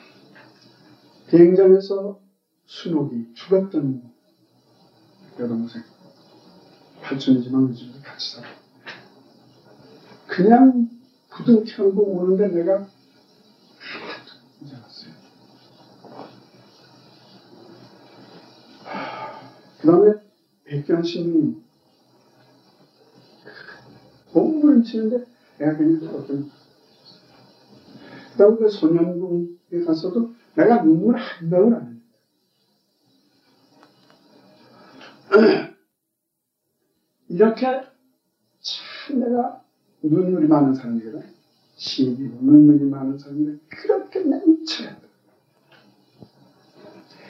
[1.30, 2.19] 비행장에서
[2.65, 4.13] 순옥이 죽었던
[5.39, 5.84] 여동생
[7.02, 8.66] 팔촌이지만 우리 집에 같이 살아.
[10.27, 10.89] 그냥
[11.29, 12.89] 부둥켜고 오는데 내가 하나도
[14.61, 15.13] 이제 않았어요.
[19.81, 20.13] 그 다음에
[20.65, 21.61] 백견 신이
[24.33, 25.25] 몸부림치는데
[25.59, 26.51] 내가 그냥 어떤
[28.31, 32.01] 그 다음에 그 소년궁에 가서도 내가 눈물 한 방울 안
[35.29, 35.67] 흘렸다.
[37.29, 37.65] 이렇게
[38.61, 39.66] 참 내가
[40.01, 41.23] 눈물이 많은 사람이거든.
[41.75, 44.95] 시비 눈물이 많은 사람인데 그렇게 냉철해.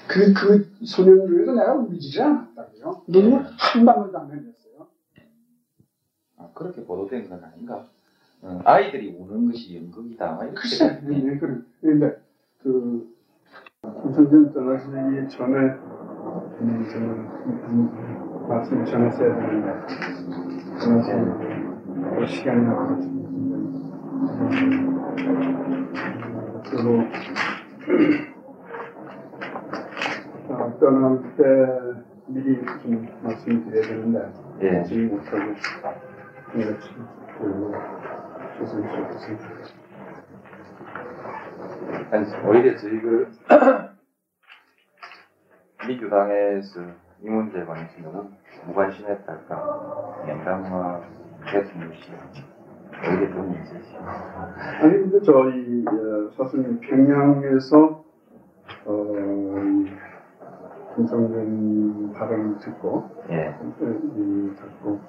[0.08, 3.04] 그, 그 소년 중에서 내가 울지를 않았다고요.
[3.08, 4.88] 눈물 한 방울도 안 흘렸어요.
[6.38, 7.86] 아, 그렇게 보도된 건 아닌가?
[8.42, 10.38] 어, 아이들이 우는 것이 연극이다.
[10.56, 11.58] 글쎄, 네, 네, 그래.
[11.82, 12.22] 근데
[12.64, 13.14] 그
[13.82, 15.58] 김선생 떠나시기 전에
[16.60, 19.74] 음, 저는 음, 말씀을 전했어야 되는데
[20.80, 21.47] 떠나시고
[22.26, 23.18] 시간이 나가지고
[26.70, 27.04] 그리고
[30.50, 31.04] 어, 떠날
[31.36, 31.44] 때
[32.28, 34.84] 미리 좀 말씀드려야 되는데 예.
[34.84, 35.54] 지금 못하고
[36.52, 36.80] 그
[38.58, 39.46] 죄송스럽습니다.
[42.12, 43.32] 아니, 오히려 저희 그
[45.88, 46.82] 민주당에서
[47.22, 48.30] 이 문제에 관해서 너무
[48.66, 50.64] 무관심했달까 냉담
[51.48, 53.96] 오히려 좀 있으시
[54.82, 58.04] 아니 근데 저희 어, 사실 평양에서
[58.86, 59.04] 어,
[59.64, 59.90] 이
[60.96, 65.00] 김성근 발언을 듣고 예, 이 듣고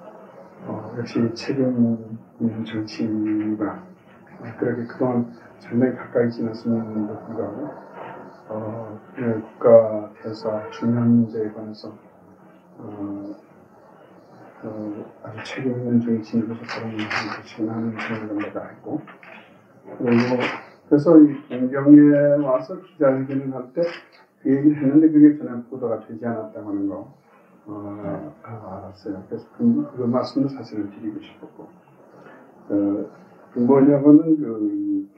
[0.66, 3.82] 어, 역시 책임 있는 정치가
[4.58, 7.68] 그렇게 그동안 상당히 가까이 지났음에도 불구하고
[8.50, 11.92] 어, 그 국가 대사 중요한 문제에 관해서
[12.78, 13.34] 어,
[14.64, 19.00] 어, 아주 책임 있는 정치인으로서 발언을 하는 것이 하는 생각을 내가 했고
[19.98, 20.36] 그리고
[20.88, 23.82] 그래서 이 공경에 와서 기자회견을 할 때
[24.42, 27.12] 그 얘기를 했는데 그게 전혀 보도가 되지 않았다고 하는 거
[27.66, 29.24] 어, 아, 알았어요.
[29.28, 31.68] 그래서 그, 그 말씀도 사실은 드리고 싶었고
[32.68, 33.10] 어,
[33.52, 35.08] 그 뭐냐면은 그 이,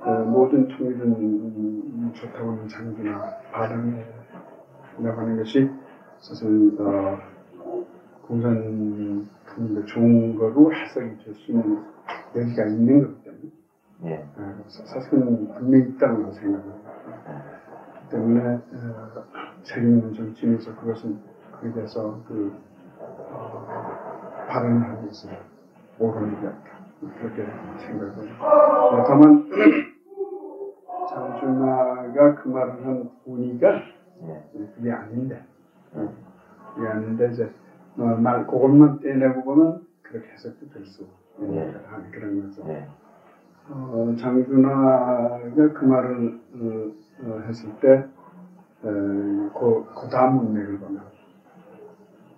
[0.00, 4.04] 어, 모든 통일은 음, 좋다고 하는 장비나 발언에
[4.98, 5.70] 나가는 것이
[6.18, 7.18] 사실 어,
[8.26, 11.82] 공산 통일의 좋은 거로 해석이 될 수 있는
[12.34, 13.50] 여기가 있는 거기 때문에.
[14.04, 16.90] 예, 어, 사- 사실은 분명히 있다고 생각합니다.
[18.10, 19.24] 때문에 어,
[19.62, 21.18] 책임 있는 정치인에서 그것은
[21.60, 22.52] 그에 대해서 그
[23.00, 25.28] 어, 발언을 하기 위해서
[26.28, 26.72] 일이었다.
[27.18, 27.44] 그렇게
[27.86, 29.48] 생각을 어, 다만
[31.10, 33.82] 장준하가 그 말을 한 본의가
[34.24, 34.42] 예,
[34.74, 35.44] 그게 아닌데.
[35.94, 36.12] 어,
[36.74, 37.52] 그게 아닌데 이제
[37.98, 41.06] 어, 말 그것만 떼내고 보면 그렇게 해석도 될 수
[41.38, 41.72] 있는
[42.10, 42.62] 그런 거죠.
[42.68, 42.86] 예,
[43.70, 46.92] 어, 장준하가 그 말을 어,
[47.24, 48.04] 어, 했을 때, 에,
[48.84, 51.02] 그, 그 다음 문맥을 보면,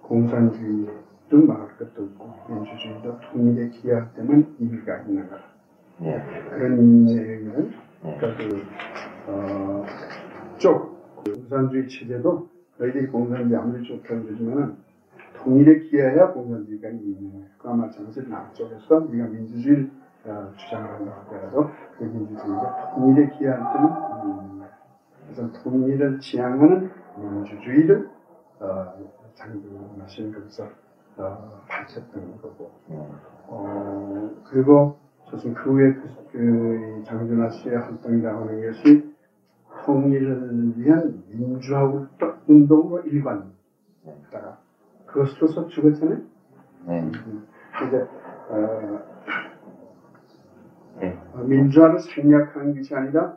[0.02, 5.42] 공산주의도 말할 것도 없고, 민주주의도 통일에 기여할 때만 의미가 있는 거다.
[6.02, 7.72] 예, 그런 내용을,
[8.04, 8.62] 예, 그러니까 그,
[9.28, 9.86] 어,
[10.58, 14.76] 쪽, 공산주의 체제도 너희들이 공산주의 아무리 좋다고 그러지만은,
[15.36, 17.46] 통일에 기여해야 공산주의가 있는 거예요.
[17.58, 19.90] 그와 마찬가지로 남쪽에서 우리가 민주주의를
[20.26, 24.68] 어, 주장을 한다고 하더라도 그 민주주의가 통일에 기여할 때는 거예요.
[25.24, 28.08] 그래서 통일을 지향하는 민주주의를
[28.60, 28.94] 어,
[29.34, 30.68] 장군하신 거기서
[31.16, 32.94] 어, 밝혔던 거고 예,
[33.48, 34.98] 어, 그리고
[35.30, 39.14] 저는 그 후에 그, 그 장준하 씨의 활동이라고 하는 것이
[39.84, 44.58] 통일을 위한 민주화 운동- 운동으로 일관하다가
[45.14, 46.18] 그것으로서 죽었잖아요.
[46.88, 47.10] 예,
[47.86, 48.08] 이제
[48.48, 49.00] 어,
[51.02, 53.36] 예, 어, 민주화를 생략하는 것이 아니라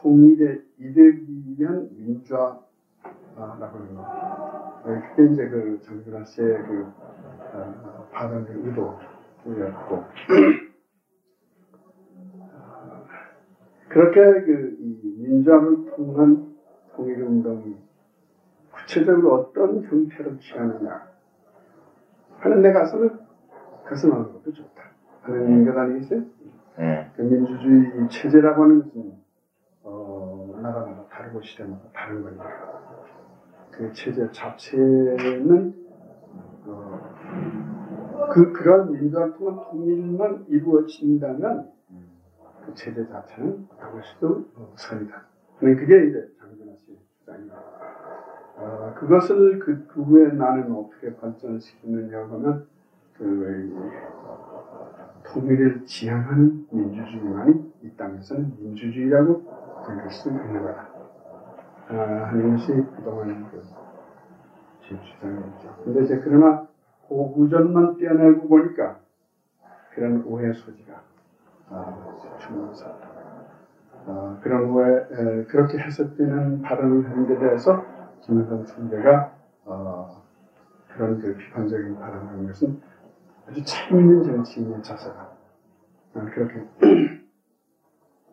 [0.00, 1.26] 통일의 이득을
[1.58, 2.64] 위한 민주화라고
[3.36, 4.02] 하는 거.
[4.02, 6.86] 어, 그게 이제 그 정준하 씨의 그
[7.52, 10.08] 어, 발언의 의도였고 어,
[13.90, 16.56] 그렇게 그이 민주화를 통한
[16.96, 17.76] 통일운동이
[18.70, 21.09] 구체적으로 어떤 형태로 취하느냐
[22.40, 23.18] 하는 데 가서는
[23.84, 24.82] 가슴하는 것도 좋다
[25.22, 26.22] 하는 것 아니겠어요?
[26.78, 29.12] 예, 그 민주주의 체제라고 하는 것은
[29.82, 32.44] 어, 나라마다 다르고 시대마다 다른 거니까
[33.70, 35.74] 그 체제 자체는
[36.66, 41.70] 어, 그 그런 민주화 통한 통일만 이루어진다면
[42.64, 45.26] 그 체제 자체는 그것이도 어, 선이다.
[45.58, 47.89] 그게 이제 장준하 씨의 주장입니다.
[48.60, 52.66] 어, 그것을 그, 그 후에 나는 어떻게 발전시키느냐 하면
[53.16, 53.90] 그
[55.24, 59.44] 통일을 지향하는 민주주의만이 이 땅에서는 민주주의라고
[59.84, 60.88] 부를 수 있는 거다.
[61.88, 61.94] 아,
[62.28, 63.62] 하는 것이 그동안 그,
[64.82, 65.82] 제 주장이었죠.
[65.84, 66.68] 근데 이제 그러나
[67.08, 69.00] 고구전만 떼어내고 보니까
[69.94, 71.00] 그런 오해 소지가
[71.70, 73.08] 아, 충분히 있었다.
[74.06, 77.84] 아, 그런 후에 에, 그렇게 해석되는 발언을 하는 데 대해서
[78.30, 80.22] 김영삼 총재가 어,
[80.86, 82.80] 그런 그 비판적인 발언을 하는 것은
[83.48, 83.60] 아주
[83.90, 85.30] 있는 정치인의 자세다.
[86.14, 86.60] 아, 그렇게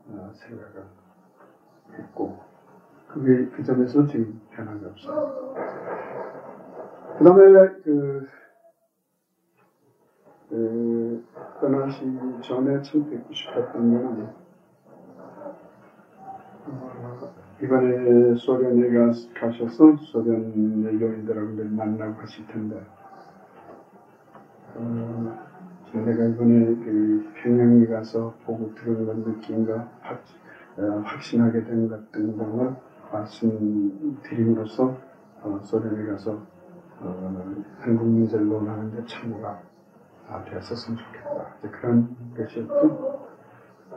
[0.08, 0.86] 어, 생각을
[1.94, 2.40] 했고
[3.08, 5.56] 그게 그 점에서 지금 변함이 없어요.
[7.18, 8.30] 그 다음에 그,
[10.50, 11.28] 그
[11.60, 14.30] 떠나시기 전에 참 뵙고 싶었던 거는
[16.68, 22.80] 어, 이번에 소련에 가, 가셔서 소련 외교인들하고 늘 만나고 하실 텐데
[24.76, 25.48] 어,
[25.94, 30.22] 내가 이번에 그 평양에 가서 보고 들은 것 느낀 거 확,
[30.78, 32.76] 어, 확신하게 된 것 등등을
[33.12, 34.96] 말씀드림으로써
[35.42, 36.40] 어, 소련에 가서
[37.00, 39.60] 어, 한국 문제를 논하는데 참고가
[40.30, 41.56] 아, 되었었으면 좋겠다.
[41.60, 43.28] 이제 그런 것이었죠.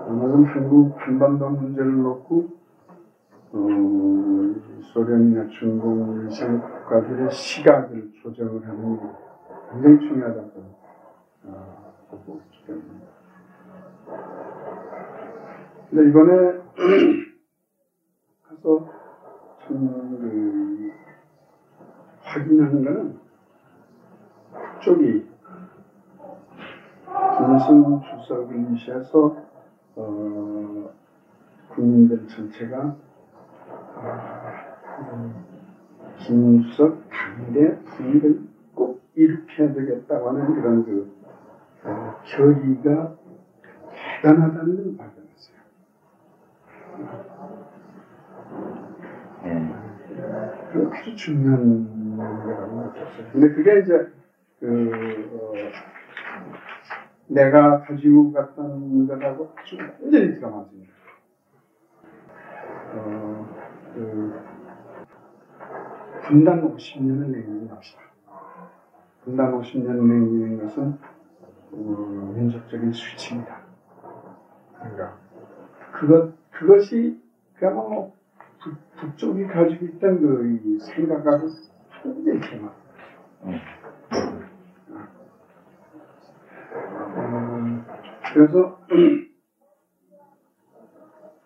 [0.06, 2.59] 오늘은 한국 한반도 문제를 놓고
[3.52, 4.54] 어,
[4.92, 9.06] 소련이나 중국 이상 국가들의 시각을 조정을 하는 게
[9.72, 10.80] 굉장히 중요하다고
[11.44, 13.00] 어, 보고 있기 때문에.
[15.90, 16.60] 근데 이번에
[18.48, 18.88] 가서
[19.66, 20.92] 참그
[22.22, 23.18] 확인하는 거는
[24.80, 25.26] 쪽이
[27.36, 29.36] 김일성 주석을 위시해서
[29.96, 30.90] 어,
[31.74, 32.96] 국민들 전체가
[36.18, 38.40] 김주석 당대 통일을
[38.74, 41.12] 꼭 일으켜야 되겠다고 하는 그런 그
[41.84, 43.16] 어, 결의가
[44.22, 45.60] 대단하다는 걸 발견했어요.
[50.72, 53.26] 그 아주 중요한 거라고 느꼈어요.
[53.32, 54.12] 근데 그게 이제
[54.60, 55.52] 그 어,
[57.26, 60.92] 내가 가지고 갔던 것하고 아주 완전히 들어맞습니다.
[62.92, 63.29] 어,
[63.94, 64.32] 그
[66.22, 68.00] 분단 50년을 냉정합시다.
[69.24, 70.98] 분단 50년 냉정인 것은
[71.72, 73.60] 어, 민족적인 수치입니다.
[74.78, 75.16] 그러니까
[75.92, 77.20] 그것 그것이
[77.56, 78.14] 그야말로
[78.62, 81.48] 북, 북쪽이 가지고 있던 그이 생각하고
[82.04, 82.74] 완전히 정확.
[87.16, 87.84] 어,
[88.32, 88.78] 그래서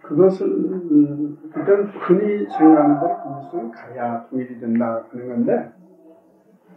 [0.05, 5.73] 그것을 음, 그러니까 흔히 생각하는 대로 김일성은 가야 통일이 된다 하는 건데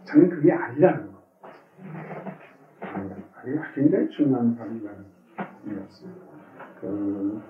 [0.04, 1.18] 저는 그게 아니라는 거.
[3.42, 6.10] 그게 굉장히 중요한 발견이었어요.
[6.80, 7.40] 그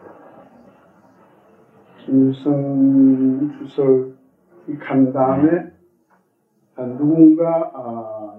[1.99, 5.73] 김일성 주석이 간 다음에
[6.75, 8.39] 아, 누군가 아,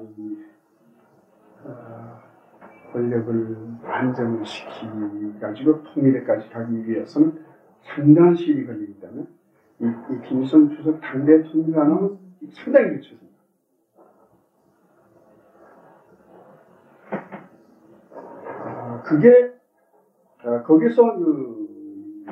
[2.92, 7.40] 권력을 안정을 시키 가지고 통일에까지 가기 위해서는
[7.82, 8.66] 상당한 시일이
[9.00, 9.26] 때문에
[9.80, 12.20] 이, 이 김일성 주석 당대 통일 안 하면
[12.50, 13.30] 상당히 늦춰집니다.
[18.64, 19.54] 아, 그게
[20.44, 22.26] 아, 거기서 그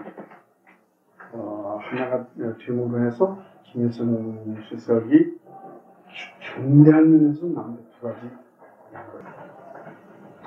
[1.33, 2.25] 어, 하나가
[2.57, 5.37] 되물로 해서 김일성 주석이
[6.09, 9.46] 주- 중대한 면에서 남의 두 가지 북,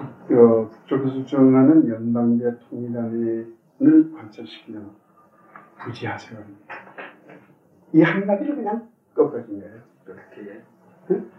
[0.01, 4.91] 어, 북쪽에서 주장하는 연방제 통일안을 관철시키려면
[5.85, 6.41] 부지하세요.
[7.93, 9.81] 이 한마디로 그냥 꺾어진 거예요.
[10.05, 10.63] 그렇게.
[11.11, 11.31] 응?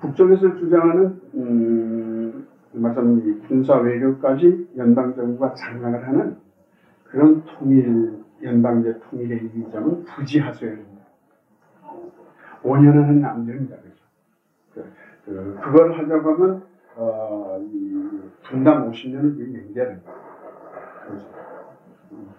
[0.00, 6.36] 북쪽에서 주장하는 음, 말하자면 이 군사 외교까지 연방 정부가 장악을 하는
[7.04, 11.04] 그런 통일 연방제 통일의 이기점은 부지하셔야 됩니다.
[12.62, 13.76] 5년은 안 됩니다.
[13.76, 14.04] 그죠?
[14.74, 14.84] 그,
[15.24, 16.62] 그, 그걸 하자고 하면
[16.96, 20.12] 어, 이 분당 50년을 거의 냉겨야 됩니다.
[21.06, 21.26] 그죠?
[22.12, 22.34] 음.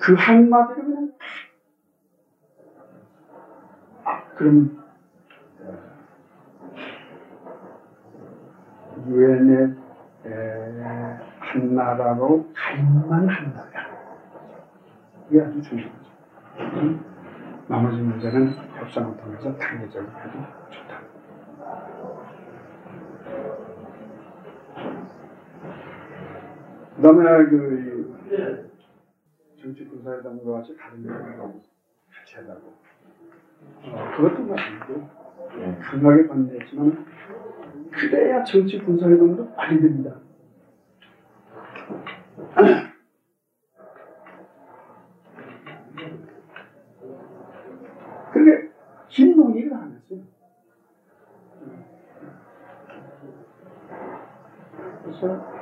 [0.00, 1.12] 그 한마디로 그냥
[4.04, 4.82] 아, 그럼
[9.06, 9.76] 유엔의
[11.38, 13.72] 한 나라로 가입만 한다면
[15.28, 16.10] 이게 아주 중요하죠.
[16.58, 17.04] 음?
[17.68, 20.38] 나머지 문제는 협상을 통해서 단계적으로 해도
[20.70, 21.11] 좋다.
[26.96, 28.70] 그 다음에 그
[29.60, 32.72] 정치 군사회담과 같이 다른 얘기를 같이 하자고.
[33.84, 35.08] 어, 그것도 맞고
[35.80, 37.06] 강하게 반대했지만
[37.90, 40.16] 그래야 정치 군사회담도 빨리 됩니다.
[48.32, 48.70] 그게
[49.08, 50.20] 긴 논의를 안 했어요.
[55.04, 55.61] 그래서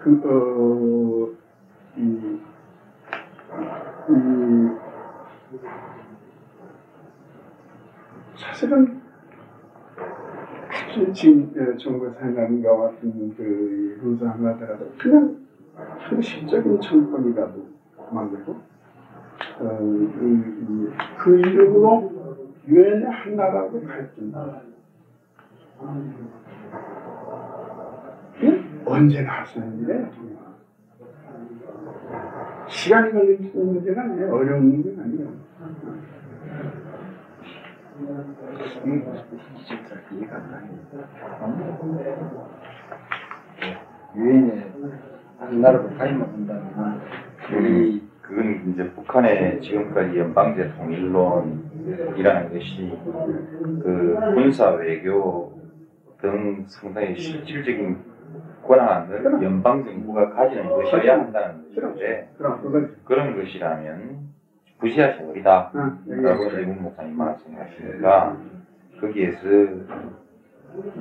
[0.00, 1.28] 그, 어,
[1.96, 2.40] 이,
[4.08, 4.70] 이,
[8.34, 9.00] 사실은
[11.12, 15.36] 지금 어, 정부 생각과 같은 그 루즈한 하더라도 그냥
[16.08, 17.66] 형식적인 정권이라도
[18.10, 22.10] 만들고 어, 그, 이- 그 이름으로
[22.66, 24.62] 유엔의 한 나라로 가르친다.
[28.84, 30.10] 언제나 할 수 있는 일이에요.
[32.68, 34.32] 시간이 걸릴 수 있는 문제가 아니에요.
[34.34, 35.28] 어려운 문제가 아니에요.
[40.12, 40.68] 이해가 안 가네.
[44.16, 44.66] 유엔에
[45.38, 47.00] 한 나라로 가입만 한다면
[47.54, 52.98] 우리 그건 이제 북한의 지금까지 연방제 통일론이라는 것이
[53.82, 55.58] 그 군사 외교
[56.20, 57.98] 등 상당히 실질적인
[58.70, 62.30] 권한을 연방 정부가 가지는 것이어야 한다는 것인데
[63.04, 64.30] 그런 것이라면
[64.78, 65.72] 부시아 세월이다.
[65.74, 68.36] 응, 라고 여기 이문 목사님 말씀하시니까
[69.00, 69.48] 거기에서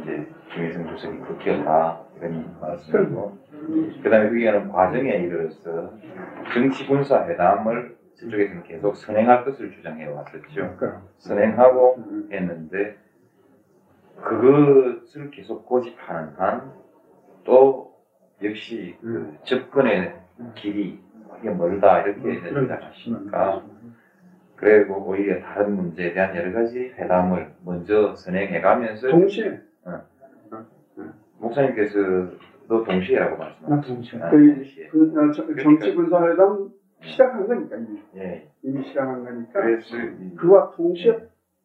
[0.01, 1.99] 이제 김일성 주석이 극기였다.
[2.17, 3.38] 이런 말씀이고.
[4.01, 5.93] 그 다음에 위기하는 과정에 이르러서
[6.53, 10.76] 정치 군사 회담을 저쪽에서는 계속 선행할 것을 주장해 왔었죠.
[10.78, 11.03] 그럼.
[11.20, 12.97] 선행하고 음, 했는데
[14.22, 16.74] 그것을 계속 고집하는 한
[17.50, 17.95] 또
[18.43, 20.14] 역시 그 접근의
[20.54, 21.00] 길이
[21.34, 23.64] 크게 멀다 이렇게 생각하시니까
[24.56, 29.62] 그리고 오히려 다른 문제에 대한 여러 가지 회담을 먼저 선행해 가면서 동시에.
[31.39, 33.93] 목사님께서도 동시에라고 나 말씀하셨죠.
[33.95, 34.20] 동시에.
[34.22, 34.88] 아, 그, 동시에.
[34.89, 36.70] 그 어, 저- 정치 군사회담
[37.02, 38.00] 시작한 거니까 이미.
[38.18, 38.52] 예.
[38.62, 39.54] 이미 시작한 거니까.
[39.62, 41.18] 그래서 이- 그와 동시에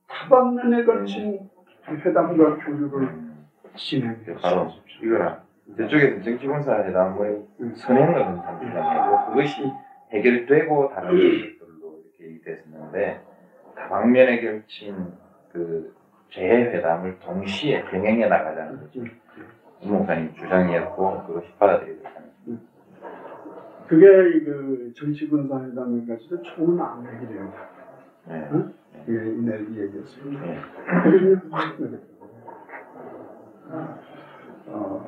[0.09, 1.51] 다방면에 걸친
[1.89, 4.37] 회담과 교류를 음, 진행했어요.
[4.41, 4.71] 바로
[5.03, 5.44] 이거라.
[5.77, 7.75] 저쪽에서 정치군사회담의 음.
[7.75, 9.73] 선행을 항상 주장하고 그것이
[10.11, 13.21] 해결되고 다른 것들로 이렇게 얘기됐었는데
[13.75, 15.13] 다방면에 걸친
[15.53, 15.95] 그
[16.31, 19.01] 재회담을 동시에 병행해 나가자는 거죠.
[19.83, 22.59] 우 목사님 주장이었고 그것이 받아들여졌다는 거죠.
[23.89, 24.07] 그게
[24.45, 27.53] 그 정치 군사회담에까지도 좋은 안내기래요.
[28.29, 28.49] 네.
[29.07, 30.31] 그게 이내 얘기였어요.
[30.41, 30.61] 네.
[31.03, 32.15] 그게 확 느꼈어요.
[34.67, 35.07] 어,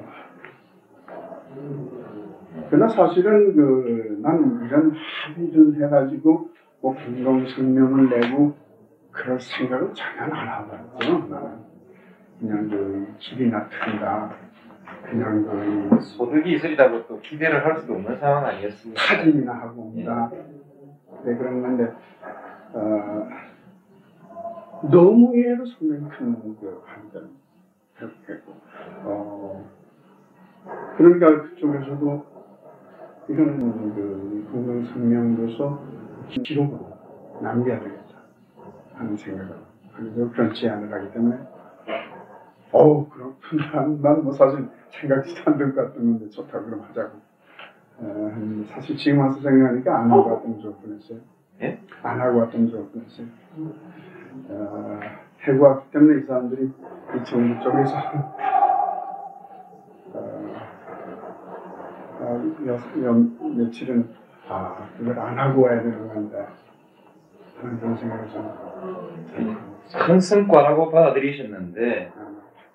[2.70, 6.50] 그러나 사실은 그, 난 이런 합의를 해가지고
[6.80, 8.54] 뭐 공동 성명을 내고
[9.12, 10.68] 그럴 생각을 전혀 안.
[10.98, 11.66] 나는
[12.38, 14.34] 그냥 그 길이나 튼다.
[15.08, 19.02] 그냥 그 소득이 있으리다고 또 기대를 할 수도 없는 상황 아니었습니까?
[19.02, 20.30] 사진이나 하고 온다.
[21.24, 21.92] 네, 그런 건데,
[22.72, 23.28] 어,
[24.90, 27.30] 너무해도 상당히 큰그 한점
[27.98, 28.52] 했고,
[29.04, 29.75] 어,
[30.96, 32.26] 그러니까 그쪽에서도
[33.28, 33.58] 이런
[33.94, 35.80] 그 공동 성명으로서
[36.28, 36.96] 기록으로
[37.40, 38.06] 남겨야 되겠다.
[38.94, 39.54] 하는 생각을
[39.92, 41.38] 하면서 그런 제안을 하기 때문에.
[42.72, 43.86] 어우 그렇구나.
[44.02, 44.68] 난뭐 사실
[45.00, 46.60] 생각지도 않는 것 같은 건데 좋다.
[46.62, 47.18] 그럼 하자고.
[47.98, 48.32] 어,
[48.68, 51.18] 사실 지금 와서 생각하니까 안 하고 왔던 좋을 뻔했어요.
[51.62, 51.80] 예?
[52.02, 53.26] 안 하고 왔던 좋을 뻔했어요.
[54.48, 55.00] 어,
[55.46, 57.96] 해고 왔기 때문에 이 사람들이 이 정부 쪽에서
[62.26, 64.08] 어, 여, 여, 며칠은
[64.48, 66.44] 아 이걸 안 하고 와야 되는 건데
[67.60, 72.10] 하는 그런 생각을 좀 큰 성과라고 받아들이셨는데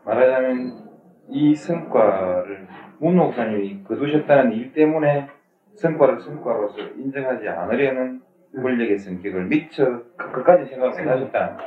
[0.05, 0.89] 말하자면
[1.29, 2.67] 이 성과를
[2.99, 5.27] 문 목사님이 거두셨다는 일 때문에
[5.75, 8.21] 성과를 성과로서 인정하지 않으려는
[8.53, 11.57] 권력의 성격을 미처 끝까지 생각을 못 생각해요.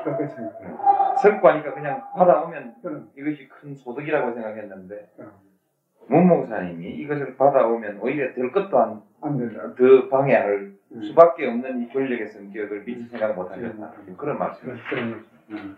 [1.23, 5.25] 성과니까 그냥 받아오면 그럼 이것이 큰 소득이라고 생각했는데 어.
[6.09, 9.03] 문 목사님이 이것을 받아오면 오히려 될 것도 안.
[9.25, 11.03] 더 방해할 음.
[11.03, 13.93] 수밖에 없는 이 권력의 성격을 미처 생각 못 하셨다.
[14.19, 14.67] 그런 말씀.
[14.67, 15.25] 그런 그런 거죠.
[15.51, 15.77] 음.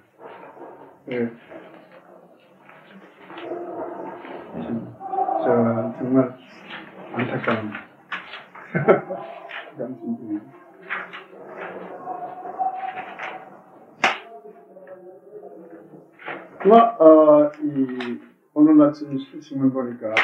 [1.11, 1.31] 예.
[4.63, 4.95] 참,
[5.45, 6.37] 저 정말
[7.15, 7.71] 안타까운
[9.79, 10.41] 감성이네요.
[16.59, 18.19] 아마 어, 이
[18.59, 20.15] 오늘 아침 신문 보니까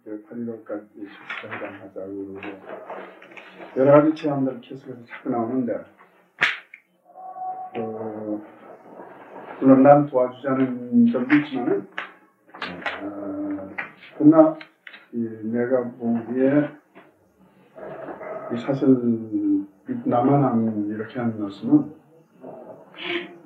[0.00, 2.40] 이제 8.15까지 실시간 하자고 그러고
[3.76, 5.84] 여러 가지 제안들 계속해서 자꾸 나오는데
[7.76, 8.42] 어,
[9.60, 11.86] 물론 난 도와주자는 점도 있지만은
[13.02, 13.70] 어,
[14.16, 14.56] 그러나
[15.12, 16.70] 이 내가 보기에
[18.54, 19.66] 이 사실 이
[20.06, 21.92] 남한함 이렇게 하는 것은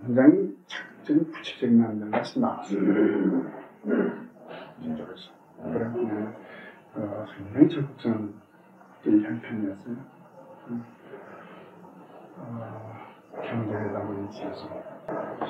[0.07, 3.59] 굉장히 적극적인 구체적인 안들 같이 나왔어요.
[4.83, 5.31] 이쪽에서.
[5.63, 6.29] 그래, 네.
[6.95, 8.35] 어, 굉장히 적극적인
[9.07, 9.97] 이 형편이었어요.
[10.69, 10.83] 음.
[12.39, 12.93] 어,
[13.43, 14.69] 경제회담을 위해서.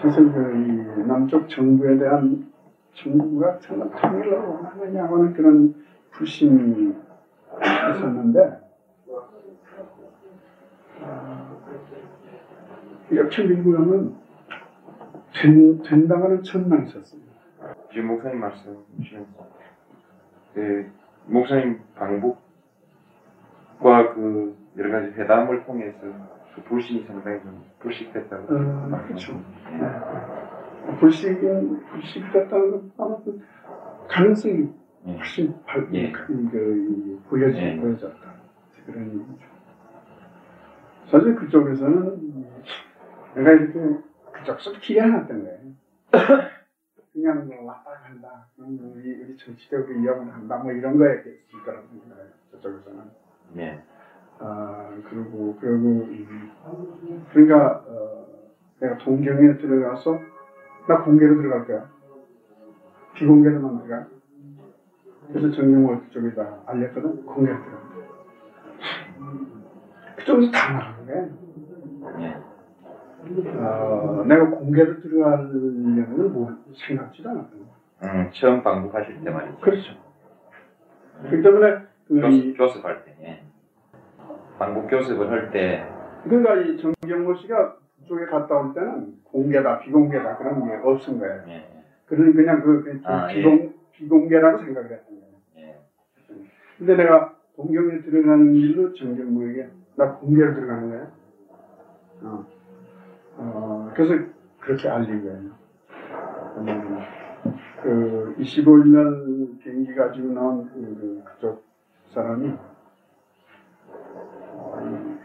[0.00, 2.46] 사실 그이 남쪽 정부에 대한
[2.94, 5.74] 정부가 정말 통일을 원하느냐고는 그런
[6.12, 6.94] 불신이
[7.60, 8.60] 있었는데
[11.00, 11.58] 어,
[13.14, 14.14] 역시 미국은
[15.34, 17.27] 된, 된다고는 전망이 있었습니다.
[17.90, 19.48] 지금 목사님 말씀 주시면서
[20.54, 20.90] 그
[21.26, 22.36] 목사님 방북과
[24.14, 25.98] 그 여러 가지 회담을 통해서
[26.54, 29.42] 그 불신이 상당히 좀 불식됐다고 어, 그렇죠.
[29.72, 30.96] 예.
[30.96, 33.42] 불식은 불식됐다는 그
[34.08, 34.68] 가능성이
[35.06, 35.16] 예.
[35.16, 36.12] 훨씬 발, 예.
[36.12, 37.76] 그, 보여지, 예.
[37.76, 38.16] 보여졌다.
[38.86, 39.46] 그런 얘기죠.
[41.06, 42.44] 사실 그쪽에서는
[43.34, 43.98] 내가 이렇게
[44.32, 46.48] 그쪽에서 기대해놨던 거예요.
[47.20, 48.46] 그냥 뭐 왔다 간다.
[48.54, 50.58] 그냥 뭐 우리, 우리 정치적으로 이용을 한다.
[50.58, 52.26] 뭐 이런 거에 있을 거라고 생각해요.
[52.52, 53.02] 저쪽에서는.
[53.56, 53.82] 예.
[54.38, 56.52] 아, 그리고, 그리고, 음,
[57.32, 58.26] 그러니까, 어,
[58.78, 60.20] 내가 동경에 들어가서,
[60.86, 61.90] 나 공개로 들어갈 거야.
[63.14, 64.06] 비공개로만 들어가.
[65.26, 67.26] 그래서 정경월 그쪽에다 알렸거든.
[67.26, 67.88] 공개로 들어가.
[70.18, 72.20] 그쪽에서 다 나간 거야.
[72.20, 72.47] 예.
[73.24, 76.52] 어, 내가 공개로 들어가려면 뭐
[76.86, 78.12] 생각지도 않았던 거야.
[78.14, 79.58] 음, 처음 방북하실 때 말이죠.
[79.58, 79.92] 그렇죠.
[81.28, 83.16] 그 때문에, 그, 교습, 교습할 때.
[83.22, 83.42] 예.
[84.58, 85.84] 방북 교습을 할 때
[86.24, 91.42] 그러니까 이 정경모 씨가 그쪽에 갔다 올 때는 공개다, 비공개다 그런 게 없은 거예요.
[91.48, 91.68] 예.
[92.06, 95.34] 그러니 그냥 그, 그 아, 비공, 비공개라고 생각을 했던 거예요.
[95.58, 95.76] 예.
[96.78, 101.08] 근데 내가 동경에 들어가는 길로 정경모에게 나 공개로 들어가는 거야.
[102.22, 102.46] 어.
[103.38, 104.14] 어, 그래서
[104.60, 105.50] 그렇게 알린 거예요.
[106.58, 107.04] 음,
[107.82, 111.64] 그 25일 날 비행기 가지고 나온 그, 그, 그쪽
[112.12, 112.52] 사람이
[113.86, 115.18] 어,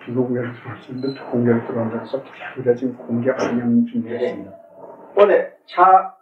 [0.00, 2.22] 비공개로 들어왔는데 공개로 들어온다고 해서
[2.56, 4.52] 우리가 지금 공개 환영 준비했습니다.
[5.16, 6.16] 오늘 차,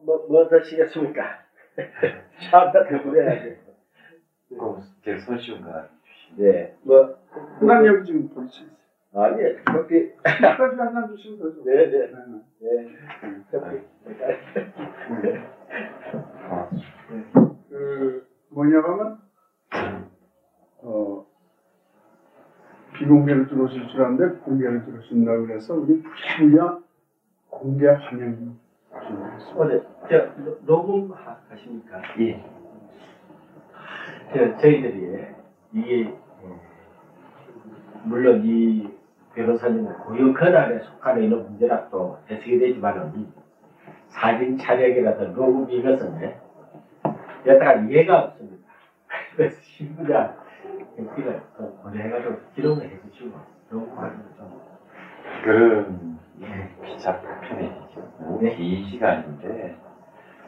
[0.00, 1.22] 뭐, 뭐 드시겠습니까?
[2.50, 3.56] 차 한잔 더 부려야지.
[4.50, 5.72] 그 제일 손쉬운 거
[6.36, 7.16] 네, 뭐,
[7.62, 8.83] 난 여기 지금 볼수 있어요.
[9.16, 10.10] 아니, 커피,
[10.56, 11.64] 커피 한잔 주시면 되죠.
[11.64, 12.42] 네, 네, 네.
[12.60, 13.76] 네, 커피.
[16.50, 16.68] 어,
[17.68, 19.18] 그 뭐냐고 하면
[20.82, 21.24] 어
[22.94, 26.02] 비공개로 들어오실 줄 알았는데 공개로 들어오신다고 그래서 우리
[26.36, 26.78] 부랴부랴
[27.50, 28.56] 공개 환영
[29.06, 29.56] 준비했습니다.
[29.60, 32.00] 오늘, 저, 노- 녹음 하- 하십니까?
[32.20, 32.44] 예.
[34.32, 35.24] 저, 저희들이,
[35.72, 36.08] 이게,
[36.42, 36.60] 어,
[38.04, 38.93] 물론 이
[39.34, 43.32] 변호사님은 고유 권한에 속하는 이런 문제라도 해석이 되지만은,
[44.08, 46.34] 사진 촬영이라든 녹음 이것은,
[47.46, 48.64] 여태가 이해가 없습니다.
[49.36, 50.34] 그래서 신부자,
[51.58, 53.38] 또 보내가지고 기록을 해주시고,
[53.70, 54.60] 녹음하는 좀,
[55.42, 56.68] 그런 예.
[56.84, 58.38] 기차 편이죠.
[58.40, 58.56] 네.
[58.56, 59.76] 긴 시간인데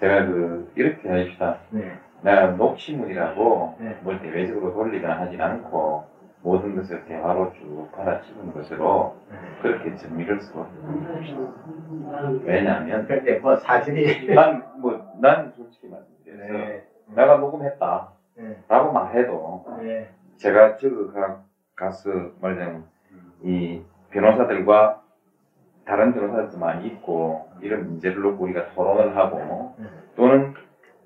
[0.01, 1.59] 제가 그 이렇게 해줍시다.
[1.71, 1.99] 네.
[2.23, 3.99] 내가 녹취물이라고 네.
[4.03, 6.05] 뭘 대외적으로 돌리거나 하진 않고
[6.47, 9.17] 모든 것을 대화로 쭉 받아치는 것으로
[9.63, 10.65] 그렇게 정리를 써.
[12.45, 16.85] 왜냐하면 근데 뭐 사진이, 난뭐난 솔직히 말씀드려서 네.
[17.17, 18.63] 내가 녹음했다 네.
[18.69, 20.09] 라고 말해도 네.
[20.37, 21.43] 제가 저거 가,
[21.75, 22.85] 가서 말하자면
[23.43, 25.03] 이 변호사들과
[25.85, 29.87] 다른 변호사들도 많이 있고 이런 문제를 놓고 우리가 토론을 하고 네.
[30.15, 30.55] 또는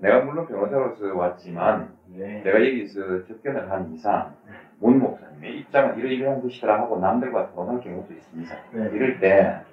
[0.01, 2.43] 내가 물론 변호사로서 왔지만 네.
[2.43, 4.34] 내가 여기서 접견을 한 이상
[4.81, 8.57] 문 목사님의 입장은 이러 이러한 것이더라 하고 남들과 토론할 경우도 있습니다.
[8.72, 8.91] 네.
[8.93, 9.70] 이럴 때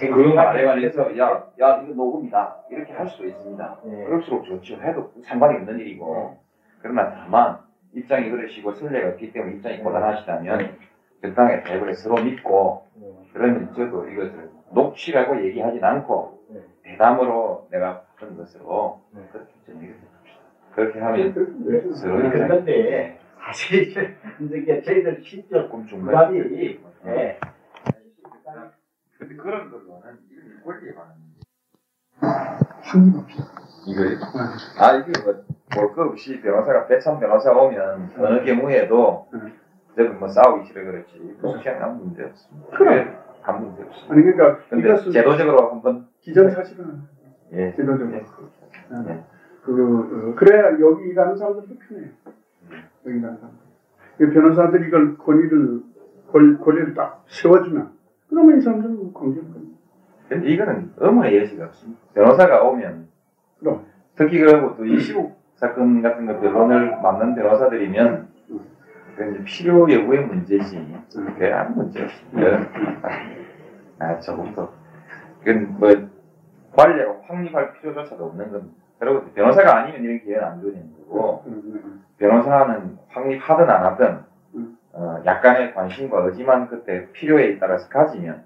[0.00, 3.78] 그 말에 관해서 야, 야 이거 녹음이다 이렇게 할 수도 있습니다.
[3.84, 4.04] 네.
[4.04, 4.76] 그럴수록 좋죠.
[4.82, 6.38] 해도 상관이 없는 일이고
[6.82, 7.58] 그러나 다만
[7.94, 10.76] 입장이 그러시고 선례가 없기 때문에 입장이 곤란하시다면
[11.22, 13.06] 적당하게 대부분 서로 믿고 네.
[13.32, 16.60] 그러면 저도 이것을 녹취라고 얘기하진 않고 네.
[16.84, 19.22] 대담으로 내가 하는 것으로 네.
[20.74, 21.92] 그렇게 하면 네.
[21.94, 23.18] 서로 그런데
[23.48, 23.94] 사실
[24.40, 27.40] 이게 저희들 실적 조금 중간 부담이 네.
[29.18, 31.14] 근데 그런 걸로는 이런 권리에 관한
[32.82, 33.38] 한입 없이
[33.86, 34.18] 이거요?
[34.78, 35.12] 아 이게
[35.70, 39.54] 뭐볼것 없이 변호사가 배참 변호사 오면 어느 경우에도 음.
[39.96, 42.76] 저는 뭐 싸우기 싫어 그렇지 그렇게 아무 문제 없습니다.
[42.76, 43.16] 그럼.
[43.44, 44.14] 아무 문제 없습니다.
[44.14, 47.00] 아니 그러니까 근데 제도적으로 한번 기정사실은
[47.52, 48.20] 예, 제도적으로 예,
[49.06, 49.24] 네.
[49.62, 52.10] 그 어, 그래야 여기 일하는 사람들도 편해요.
[54.18, 55.80] 그 변호사들이 이걸 권리를
[56.30, 57.90] 권, 권리를 딱 세워주면
[58.28, 59.78] 그러면 이 사람들은 공격권.
[60.28, 62.00] 근데 이거는 의무의 여지가 없습니다.
[62.14, 63.08] 변호사가 오면
[63.60, 63.86] 그럼.
[64.14, 68.28] 특히 그러고 또 이 시국 사건 같은 거 변론을 맡는 변호사들이면
[69.16, 72.68] 그 이제 필요 여부의 문제지 그게 아무 문제 없습니다.
[73.98, 74.72] 아더
[75.44, 75.88] 그건 뭐
[76.76, 78.74] 관리자가 확립할 필요조차도 없는 겁니다.
[78.98, 80.72] 그리고 변호사가 아니면 이런 기회는 안 주
[81.10, 84.18] 어지는 거고 음, 변호사는 확립하든 안 하든
[84.54, 84.78] 음.
[84.92, 88.44] 어, 약간의 관심과 의지만 그때 필요에 따라서 가지면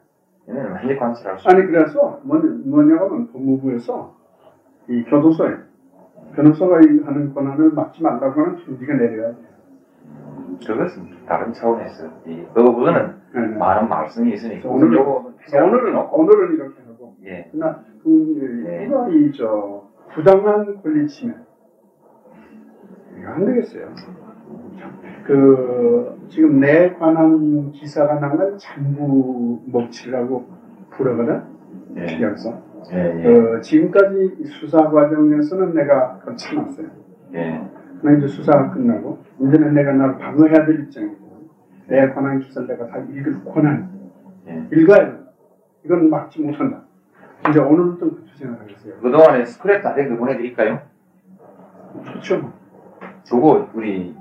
[0.49, 4.15] 얘는 완전히 관찰할 수 아니 그래서 뭐냐, 뭐냐면 법무부에서
[4.89, 5.57] 이 교도소에
[6.35, 9.53] 변호사가 이 하는 권한을 막지 말라고 하는 중지가 내려야 돼요.
[10.67, 13.57] 그것은 다른 차원에서 이 그거는 네, 네.
[13.57, 17.49] 많은 말씀이 있으니까 그래서 오늘은 오늘은 이렇게 하고 예.
[17.53, 18.87] 그러나 그 네.
[18.87, 21.35] 누가 이저 부당한 권리 침해
[23.27, 23.89] 안 되겠어요.
[25.25, 30.49] 그 지금 내 관한 기사가 난건 장부 먹칠이라고
[30.91, 31.43] 부르거든.
[31.97, 32.21] 예.
[32.21, 32.61] 여기서
[32.93, 33.19] 예.
[33.19, 33.23] 예.
[33.23, 36.89] 그 지금까지 수사 과정에서는 내가 그걸 참았어요.
[37.35, 37.63] 예.
[38.01, 41.17] 그러나 이제 수사가 끝나고 이제는 내가 나를 방어해야 될 입장이고
[41.87, 43.89] 내 관한 기사를 내가 다 읽을 권한
[44.49, 44.67] 예.
[44.73, 45.31] 읽어야 된다.
[45.85, 46.83] 이건 막지 못한다.
[47.49, 48.95] 이제 오늘부터 그렇게 생각하겠어요.
[49.01, 50.81] 그동안에 스크랩 다된거 보내드릴까요?
[52.05, 52.53] 좋죠.
[53.31, 54.15] 그거 우리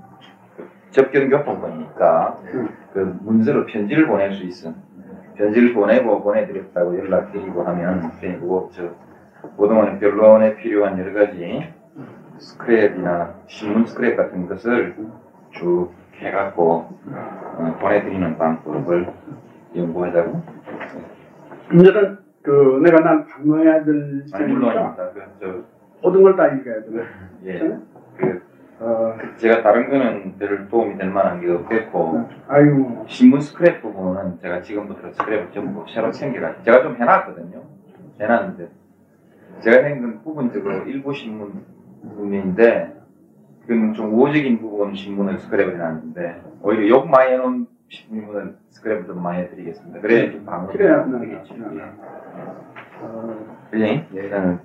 [0.56, 2.70] 그 접견 교통권이니까 응.
[2.94, 4.74] 그 문서로 편지를 보낼 수 있어.
[5.36, 8.90] 편지를 보내고 보내드렸다고 연락드리고 하면 네, 그거 저
[9.58, 11.74] 그동안에 변론에 필요한 여러 가지
[12.38, 14.96] 스크랩이나 신문 스크랩 같은 것을
[15.52, 19.08] 쭉 해갖고 어, 보내드리는 방법을
[19.76, 20.42] 연구하자고.
[21.74, 25.12] 이제는 그 내가 난 방어해야 될 아니 물론입니다.
[25.14, 25.64] 그, 저,
[26.04, 26.88] 모든 걸 다 읽어야 돼.
[27.46, 27.78] 예.
[28.18, 28.44] 그
[28.84, 34.64] 어, 제가 다른 거는 별 도움이 될 만한 게 없겠고 아이고 신문 스크랩 부분은 제가
[34.64, 37.62] 지금부터 스크랩을 전부 새로 챙겨가 제가 좀 해놨거든요.
[38.20, 38.70] 해놨는데
[39.60, 41.64] 제가 생긴 부분적으로 일부 신문
[42.02, 43.00] 부분인데
[43.68, 49.44] 그건 좀 우호적인 부분 신문을 스크랩을 해놨는데 오히려 욕 많이 해놓은 신문을 스크랩을 좀 많이
[49.44, 50.02] 해드리겠습니다.
[50.02, 51.54] 그래야 좀 방어가 네, 되겠죠.
[51.54, 51.84] 네, 네.
[53.02, 54.58] 어, 그냥 예.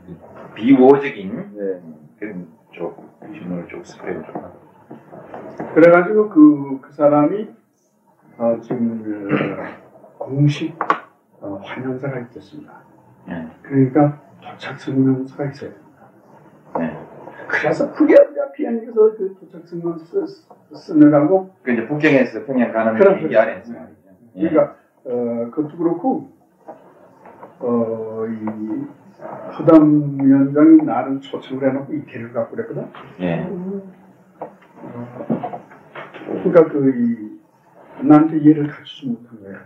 [0.54, 1.84] 비우호적인
[2.18, 3.02] 그런 쪽
[3.32, 4.56] 신문을 좀 스크랩을 좀 하고
[5.74, 7.48] 그래가지고 그, 그 사람이
[8.38, 9.28] 어, 지금 그
[10.18, 10.76] 공식
[11.40, 12.72] 어, 환영사가 있겠습니다.
[13.28, 13.46] 예.
[13.62, 15.70] 그러니까 도착 설명서가 있어요.
[16.78, 16.98] 네.
[17.48, 23.36] 그래서 그게 우리가 비행기에서 그 도착 쓰- 쓰느라고 그 이제 북경에서 평양 가는 그럼, 비행기
[23.36, 23.74] 안에서
[24.36, 24.48] 예.
[24.50, 26.30] 그러니까 어, 그것도 그렇고
[27.60, 28.86] 어, 이
[29.58, 32.86] 허담 위원장이 나를 초청을 해놓고 이 개를 갖고 그랬거든.
[33.20, 33.48] 예.
[36.42, 37.40] 그러니까 그 이,
[38.06, 39.58] 나한테 이해를 갖추지 못한 거야.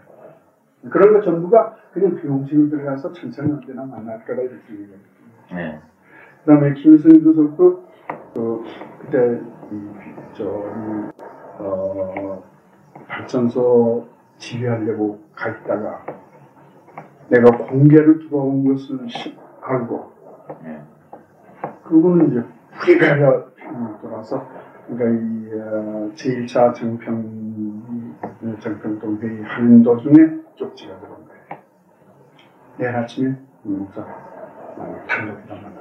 [0.90, 4.98] 그런 거 전부가 그냥 비용식으로 들어가서 천천히 언제나 만날 거다 이렇게 얘기해요.
[5.54, 5.80] 예.
[6.44, 7.84] 그 다음에 김일성 주석도
[8.34, 8.64] 그
[9.00, 9.40] 그때
[10.32, 10.64] 이저
[11.58, 12.42] 어,
[13.08, 16.06] 발전소 지휘하려고 가 있다가
[17.28, 20.12] 내가 공개로 들어온 것을 시- 알고
[20.64, 20.80] 예.
[21.84, 23.46] 그거는 이제 후회가
[24.00, 24.46] 돌아서
[24.86, 27.40] 그러니까 이 어, 제1차 정평
[28.60, 31.62] 정평동 회의 하는 도중에 쪽지가 들어온 거예요.
[32.78, 35.80] 내일 아침에 목사 만나.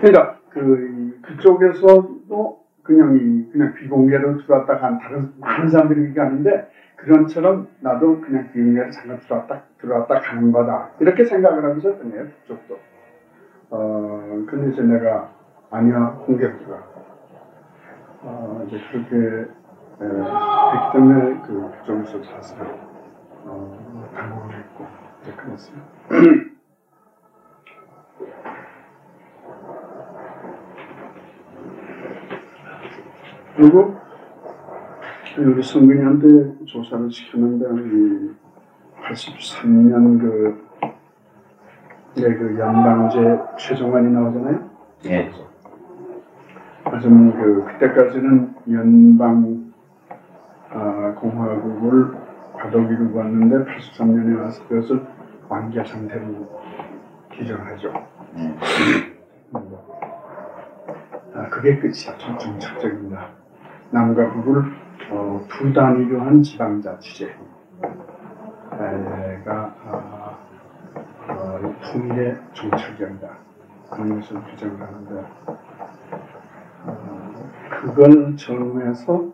[0.00, 7.68] 그러니까 그 그쪽에서도 그냥 이 그냥 비공개로 들어왔다 간 다른 많은 사람들이 그렇게 하는데 그런처럼
[7.80, 12.78] 나도 그냥 비공개로 잠깐 들어왔다 들어왔다 가는 거다 이렇게 생각을 했던 거예요 그쪽도.
[13.70, 15.30] 어 근데 이제 내가
[15.70, 16.18] 아니야
[16.58, 16.82] 들어가.
[18.22, 22.66] 어 이제 그렇게 에, 했기 때문에 그 그쪽에서 사실은
[23.44, 24.86] 어 당국을 했고
[25.22, 25.76] 이제 그랬어요.
[33.56, 34.05] 그리고
[35.38, 38.30] 우리 성근이한테 조사를 시켰는데 이
[39.02, 40.66] 83년 그,
[42.16, 44.70] 네, 그 연방제 최종안이 나오잖아요.
[45.06, 45.30] 예.
[46.84, 49.72] 그래서 그 그때까지는 연방
[50.70, 52.14] 아, 공화국을
[52.54, 55.02] 과도기로 왔는데 83년에 와서 그것을
[55.48, 56.48] 완결 상태로
[57.32, 57.92] 기정하죠.
[58.38, 58.54] 예.
[61.34, 62.16] 아, 그게 끝이야.
[62.18, 63.28] 정- 정착적입니다.
[63.90, 64.64] 남과 북을
[65.10, 67.34] 어, 두 단위로 한 지방자치제가
[69.48, 70.36] 아,
[71.28, 73.28] 어, 통일의 정착이다.
[73.90, 75.24] 그런 것을 규정을 하는데
[76.86, 79.26] 어, 그걸 정해서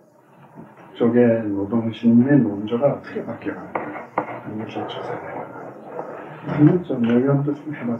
[0.94, 3.80] 쪽의 노동신문의 논조가 어떻게 바뀌어가는가
[4.44, 5.42] 하는 것을 조사해요.
[6.46, 7.96] 한번 좀 의견도 좀 해봐.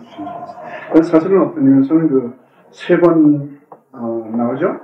[0.92, 2.38] 그래서 사실은 어떤 의미에서는 그
[2.70, 3.60] 세번
[3.92, 4.78] 어, 나오죠?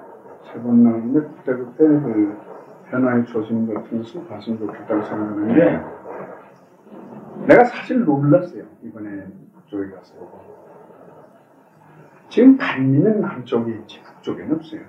[0.44, 2.47] 세 번 나오는데 그때그때 그
[2.90, 5.80] 변화의 조짐 같은 것을 봤으면 좋겠다고 생각하는 게
[7.46, 8.64] 내가 사실 놀랐어요.
[8.82, 10.14] 이번에 북쪽에 가서
[12.28, 14.80] 지금 반미는 남쪽에 있지 북쪽에는 없어요.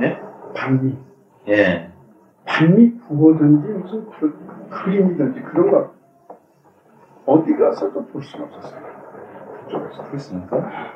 [0.00, 0.20] 예?
[0.54, 0.96] 반미,
[1.48, 1.90] 예.
[2.44, 5.94] 반미 부어든지 무슨 그, 그림이든지 그런 거
[7.26, 8.82] 어디 가서도 볼 수가 없었어요.
[9.60, 10.04] 북쪽에서.
[10.04, 10.92] 그렇습니까?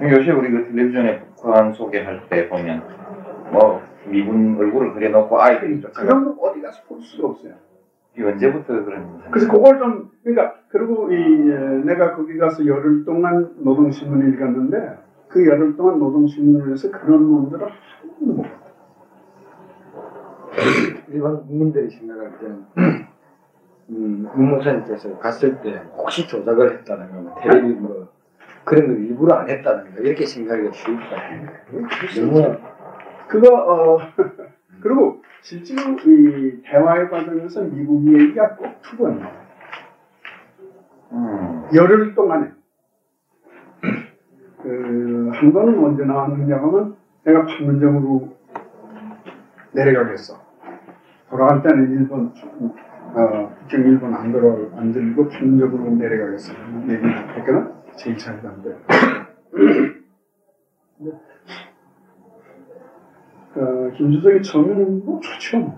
[0.00, 2.82] 요새 우리 그 텔레비전에 북한 소개할 때 보면
[3.50, 7.52] 뭐 미군 얼굴을 그려놓고 아이들이 쫓아가 그런 거 어디 가서 볼 수가 없어요.
[8.16, 13.54] 이 언제부터 그런 그래서 그걸 좀 그러니까 그리고 이 에, 내가 거기 가서 열흘 동안
[13.58, 14.98] 노동신문을 읽었는데
[15.28, 17.70] 그 열흘 동안 노동신문을 해서 그런 놈들을 한
[18.18, 18.68] 번도 못 봤어요.
[21.08, 22.64] 일반 국민들이 생각할 때는
[23.90, 28.08] 음, 문무사님께서 갔을 때 혹시 조작을 했다는 거, 뭐 텔레비 뭐
[28.64, 31.46] 그런 걸 일부러 안 했다는 거 이렇게 생각하기가 쉬울 것 같아요.
[32.26, 32.56] 너무
[33.28, 33.98] 그거 어
[34.82, 39.38] 그리고 실제로 이 대화의 과정에서 미국 얘기가 꼭 두 번 나와요.
[41.12, 41.68] 음.
[41.74, 42.50] 열흘 동안에
[44.62, 48.36] 그 한 번은 언제 나왔느냐 하면 내가 판문점으로
[49.72, 50.34] 내려가겠어.
[51.30, 52.32] 돌아갈 때는 일본
[53.14, 56.52] 어, 북경 일본 안 들어 안 들고 판문점으로 내려가겠어.
[56.88, 57.72] 얘기를 했거든.
[57.96, 58.70] 제일 잘 담배.
[63.56, 65.74] 어, 김주석이 처음에는 뭐 좋죠.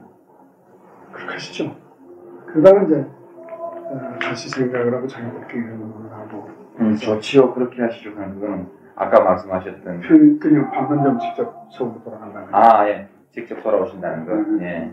[1.12, 1.77] 그렇게 하시죠.
[2.47, 3.07] 그러다가 이제
[3.47, 6.49] 어, 다시 생각을 하고 자기들끼리 의논을 하고
[6.81, 7.53] 음, 좋지요.
[7.55, 8.14] 그렇게 하시죠.
[8.14, 8.66] 그런 거는
[8.97, 12.57] 아까 말씀하셨던 그, 그냥 방문점 직접 서울로 돌아간다는 거.
[12.59, 13.09] 아 예.
[13.31, 14.64] 직접 돌아오신다는 거.
[14.64, 14.91] 예.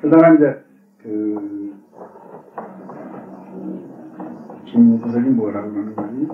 [0.00, 0.64] 그러다가 이제
[1.02, 1.76] 그
[4.64, 6.28] 김주석이 뭐라고 하는 거니?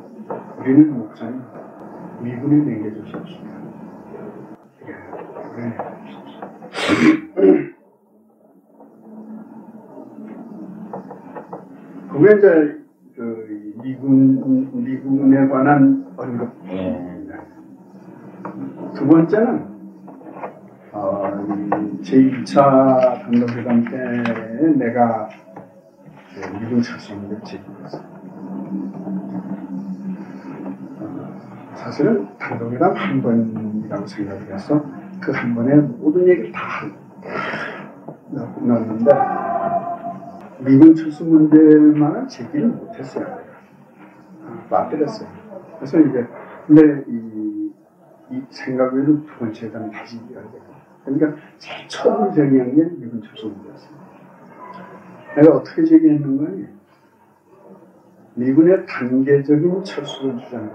[0.58, 1.42] 우리는 목사님
[2.20, 3.61] 미군에 미군에 남겨주십시오.
[12.10, 12.78] 그게 이제
[13.16, 16.50] 그 미군 미군에 관한 언급.
[16.68, 17.08] 예.
[18.94, 19.72] 두 번째는
[20.92, 21.22] 어,
[22.02, 25.28] 제2차 단독회담 때 내가
[26.34, 27.98] 그 미군 철수를 제기했어.
[31.00, 31.28] 어,
[31.74, 33.61] 사실은 단독회담 한 번
[33.92, 34.82] 이라고 생각을 해서
[35.20, 36.86] 그 한 번에 모든 얘기를 다
[38.30, 39.10] 넣- 넣었는데
[40.60, 43.26] 미군 철수 문제만은 제기를 못했어요.
[44.44, 45.28] 어, 빠뜨렸어요.
[45.76, 46.24] 그래서 이게
[46.66, 47.72] 근데 이,
[48.30, 50.64] 이 생각 외로 두 번째 회담 다시 해야 되고
[51.04, 53.90] 그러니까 제일 처음 제기한 게 미군 철수 문제였어요.
[55.36, 56.66] 내가 어떻게 제기했는 거니?
[58.34, 60.72] 미군의 단계적인 철수를 주장하는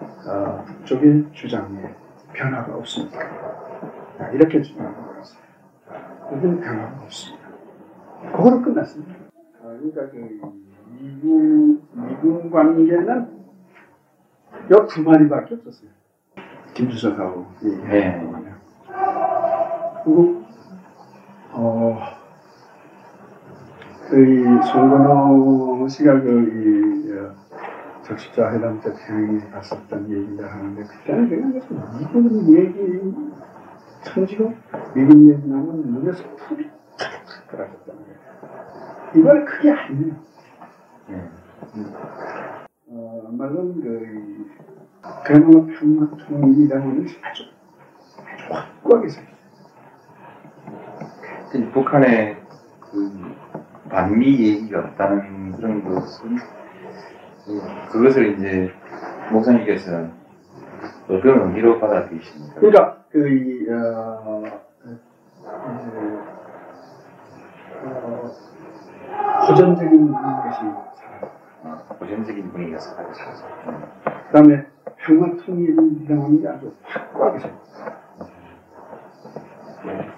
[0.00, 1.94] 어, 북쪽의 주장에
[2.32, 3.18] 변화가 없습니다.
[4.18, 5.40] 자, 이렇게 주장하고 있어요.
[6.32, 7.48] 여기는 변화가 없습니다.
[8.32, 9.12] 그거로 끝났습니다.
[9.60, 10.40] 어, 그러니까 그
[11.00, 13.38] 미군, 미군 관계는
[14.70, 15.90] 요두 마디밖에 없었어요.
[16.74, 18.52] 김주석하고 얘기하는 네.
[20.04, 20.42] 그리고
[21.52, 21.98] 어,
[24.08, 27.34] 그이 송건호 씨가 그이 어,
[28.08, 31.52] 적십자 회담 때 태양에 갔었던 얘기를 하는데 그때는 그냥
[31.98, 33.12] 미군 얘기
[34.02, 34.54] 천지고
[34.94, 38.18] 미군 얘기 나면 눈에서 풀이 탁탁 떨어졌다는 거예요.
[39.14, 40.14] 이번에 그게 아니에요.
[41.10, 41.30] 예.
[42.86, 44.46] 어, 말은 그
[45.26, 47.44] 그야말로 평화통일이라는 아주
[48.24, 49.38] 아주 확고하게 서 있어요.
[51.50, 52.40] 그 북한에
[52.90, 53.34] 그
[53.90, 56.57] 반미 얘기가 없다는 그런 것은
[57.48, 58.70] 그- 그것을 이제
[59.32, 60.06] 목사님께서
[61.08, 62.60] 어떤 의미로 받아들이십니까?
[62.60, 65.90] 그러니까 그 이 어, 이제
[67.84, 68.30] 어,
[69.48, 71.30] 호전적인 것이 살아요.
[71.64, 73.46] 어, 고전적인 분위기가 사라져서
[74.26, 74.66] 그다음에
[74.98, 77.38] 평화 통일이라는 게 아주 확고하게.
[79.82, 80.17] 그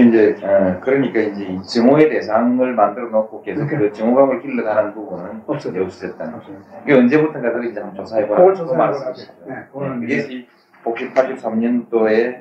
[0.00, 5.42] 이제 어, 그러니까 이제 이 증오의 대상을 만들어 놓고 계속 그 증오감을 길러가는 부분은.
[5.80, 6.56] 없었다는 없어요.
[6.84, 9.32] 이게 언제부터인가 그걸 이제 한번 그걸 말씀이시죠.
[9.46, 10.46] 네, 그거는 이게 이
[10.82, 12.40] 복지 83년도에 네,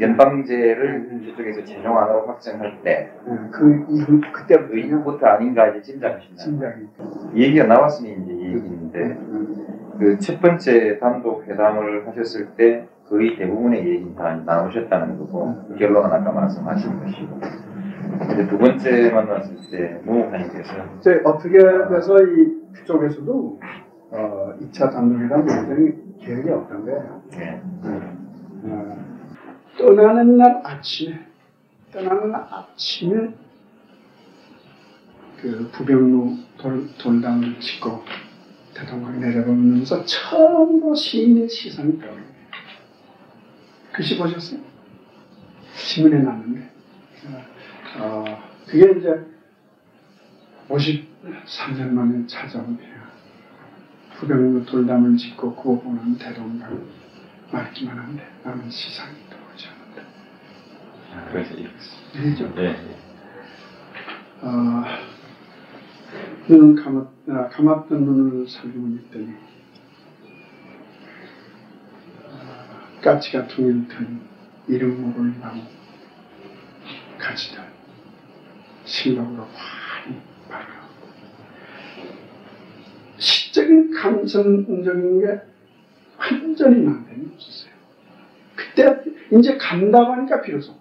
[0.00, 6.42] 연방제를 저쪽에서 최종안으로 확정할 때 네, 그 이후 그 그때부터 이후부터 아닌가 이제 짐작하신다.
[6.42, 6.86] 심장이
[7.34, 14.34] 얘기가 나왔으니 이제 얘기인데 음, 그첫 번째 단독 회담을 하셨을 때 거의 대부분의 얘기 다
[14.44, 17.40] 나오셨다는 거고 결론은 아까 말씀하신 것이고.
[18.18, 23.60] 근데 두 번째 만났을 때 무목사님께서 이제 어떻게 돼서 이 그쪽에서도
[24.10, 27.22] 어, 2차 단독이란 굉장히 계획이 없던 거예요.
[27.34, 27.60] 예,
[28.64, 28.96] 어,
[29.78, 31.20] 떠나는 날 아침에
[31.92, 33.34] 떠나는 날 아침에
[35.40, 38.02] 그 부병로 돌, 돌담을 짓고
[38.74, 42.37] 대동강 내려보면서 처음으로 시인의 시선이 떠오르요
[43.98, 44.60] 글씨 보셨어요?
[45.74, 46.70] 신문에 났는데
[47.98, 48.24] 어,
[48.64, 49.26] 그게 이제
[50.68, 53.10] 53년 만에 찾아온 해야
[54.14, 56.80] 부병로 돌담을 짓고 그거 보는 대동강
[57.50, 60.02] 맑기만 한데 나는 시상이 떠오르지 않는다.
[61.14, 61.56] 아, 그래서.
[62.12, 62.54] 그죠?
[62.58, 62.76] 예.
[64.42, 64.84] 어,
[66.48, 69.34] 눈을 감았, 아, 감았던 눈을 살리고 있더니
[72.26, 74.20] 어, 까치가 퉁이를 튼
[74.66, 75.62] 이름 모를 나무
[77.18, 77.62] 가지들
[78.84, 81.08] 실록으로 많이 발라오고
[83.18, 85.40] 시적인 감성적인 게
[86.18, 87.72] 완전히 남편이 없었어요.
[88.56, 90.72] 그때 이제 간다고 하니까 비로소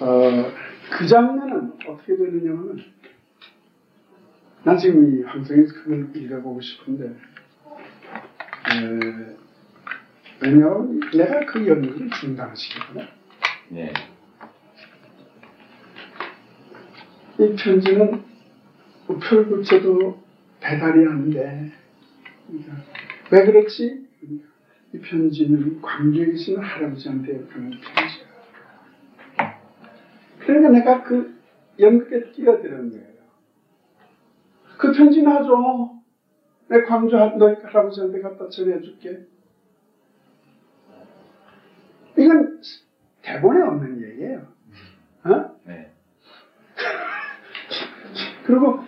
[0.00, 0.52] 어,
[0.90, 2.84] 그 장면은 어떻게 되느냐면
[4.64, 7.16] 난 지금 이 황성에서 그걸 읽어보고 싶은데
[8.70, 9.36] 에,
[10.40, 13.06] 왜냐하면 내가 그 연극을 중단시켰거든
[13.72, 13.92] 예.
[17.40, 18.22] 이 편지는
[19.06, 20.22] 우편국제도
[20.60, 21.72] 배달이 안 돼.
[22.46, 22.72] 그러니까
[23.30, 24.08] 왜 그렇지?
[24.92, 28.28] 이 편지는 광주에 계시는 할아버지한테 가는 편지야.
[30.40, 31.38] 그러니까 내가 그
[31.78, 33.06] 연극에 뛰어드는 거예요.
[34.78, 35.97] 그 편지 놔줘.
[36.68, 39.26] 내 광주 할- 너희 할아버지한테 갖다 전해줄게.
[42.16, 42.60] 이건
[43.22, 44.46] 대본에 없는 얘기예요.
[45.24, 45.56] 어?
[45.64, 45.92] 네.
[48.44, 48.80] 그리고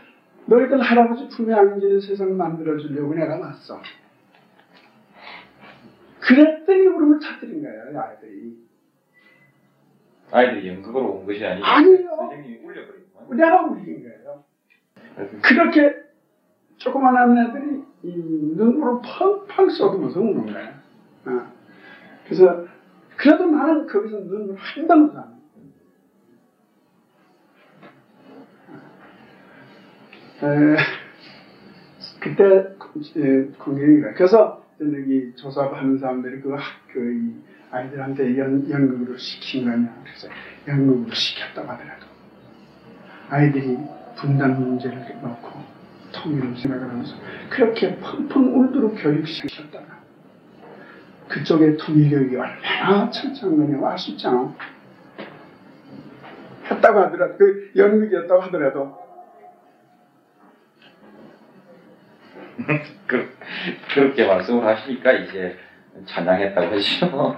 [0.47, 3.81] 너희들 할아버지 품에 안기는 세상 만들어주려고 내가 왔어.
[6.21, 8.57] 그랬더니 울음을 터뜨린 거예요, 이 아이들이.
[10.33, 12.17] 아이들이 연극으로 온 것이 아니고 아니에요.
[12.17, 13.35] 선생님이 울려버리고.
[13.35, 14.45] 내가 울린 거예요.
[15.43, 15.95] 그렇게
[16.81, 18.09] 조그만한 애들이 이
[18.57, 20.83] 눈물을 펑펑 쏟으면서 우는 거야.
[21.27, 21.53] 어.
[22.25, 22.65] 그래서
[23.17, 25.41] 그래도 나는 거기서 눈물 한 방울도 안 나.
[30.43, 30.77] 에,
[32.19, 32.75] 그때
[33.59, 37.35] 공연이라 그래서 여기 조사하는 사람들이 그 학교 이
[37.71, 40.29] 아이들한테 연, 연극으로 시킨 거냐 그래서
[40.67, 42.07] 연극으로 시켰다고 하더라도
[43.29, 43.77] 아이들이
[44.17, 45.70] 분단 문제를 놓고
[46.13, 47.15] 통일을 생각을 하면서
[47.49, 50.01] 그렇게 펑펑 울도록 교육시켰다가
[51.29, 54.55] 그쪽의 통일교육이 얼마나 천천히 아쉽잖아
[56.71, 58.99] 했다고 하더라도 그 연극이었다고 하더라도
[63.07, 63.29] 그,
[63.95, 65.57] 그렇게 말씀을 하시니까 이제
[66.07, 67.37] 찬양했다고 하시죠.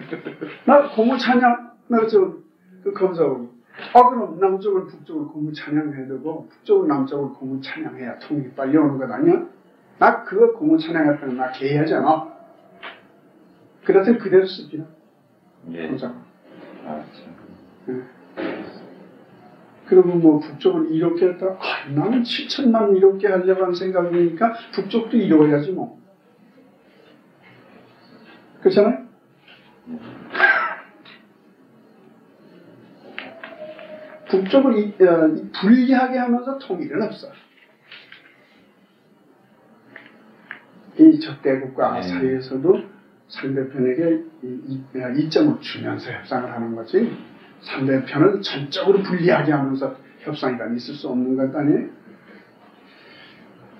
[0.64, 2.34] 나 고무 찬양 나저
[2.82, 3.52] 그 검사하고
[3.92, 9.10] 아 그럼 남쪽을 북쪽을 고무 찬양해야 되고 북쪽을 남쪽을 고무 찬양해야 통일이 빨리 오는 것
[9.10, 9.46] 아니야?
[9.98, 12.34] 나 그거 고무 찬양했다는 나 개하잖아.
[13.84, 14.86] 그래서 그대로 씁니다.
[15.72, 15.88] 예.
[15.88, 16.08] 검사.
[16.86, 18.08] 아, 참.
[19.86, 21.46] 그리고 뭐 북쪽을 이렇게 했다.
[21.46, 26.00] 아, 나는 7천만 이렇게 하려고 하는 생각이니까 북쪽도 이뤄야지 뭐.
[28.60, 29.04] 그렇잖아요?
[34.40, 37.28] 북쪽을 이, 어, 이 불리하게 하면서 통일은 없어.
[40.98, 42.02] 이 적대국가 네.
[42.02, 42.82] 사이에서도
[43.28, 47.16] 상대편에게 이, 이, 어, 이점을 주면서 협상을 하는 거지.
[47.62, 51.88] 상대편을 전적으로 불리하게 하면서 협상이란 있을 수 없는 것 아니에요?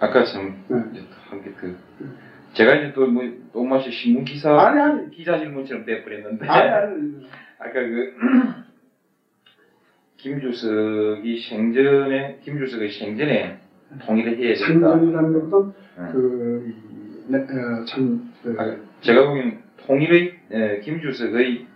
[0.01, 0.77] 아까 참, 네.
[1.29, 1.77] 한게 그,
[2.55, 5.11] 제가 이제 또 뭐, 똥맛이 신문 기사, 아니, 아니.
[5.11, 7.27] 기자 질문처럼 돼버렸는데, 아니, 아니.
[7.59, 8.15] 아까 그,
[10.25, 13.59] 김주석이 생전에, 김주석의 생전에
[14.07, 14.89] 통일을 해야 된다.
[14.89, 16.13] 상전이라는 것도 응.
[16.13, 21.67] 그, 이, 네, 어, 참, 그, 아, 제가 보기엔 통일의, 에, 김주석의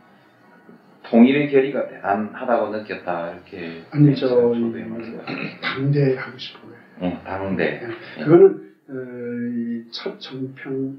[1.02, 3.82] 통일의 결의가 대단하다고 느꼈다, 이렇게.
[3.90, 5.20] 아니, 저, 이, 말씀.
[5.62, 6.72] 당대하고 싶어요.
[7.02, 7.82] 예, 당대.
[8.24, 10.98] 그거는, 어, 이첫 정평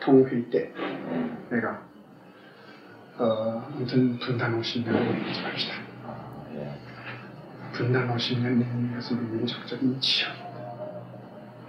[0.00, 0.70] 통회 때,
[1.50, 1.82] 내가,
[3.18, 5.89] 어, 아무튼 분단 50년을 얘기하지 맙시다.
[7.80, 10.50] 분단 50년 내는 것은 민족적인 지역이다.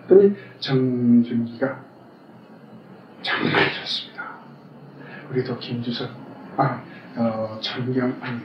[0.07, 1.79] 그랬더니 정준기가
[3.21, 4.35] 정말 좋습니다.
[5.29, 6.09] 우리도 김주석,
[6.57, 6.83] 아,
[7.15, 8.41] 어, 전경, 아니,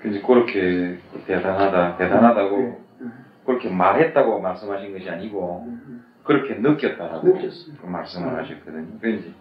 [0.00, 2.58] 그래서 그렇게 대단하다, 대단하다고
[3.00, 3.08] 네.
[3.44, 7.38] 그렇게 말했다고 말씀하신 것이 아니고 음, 그렇게 느꼈다라고.
[7.80, 8.98] 그 말씀을 하셨거든요.
[9.00, 9.32] 그 이제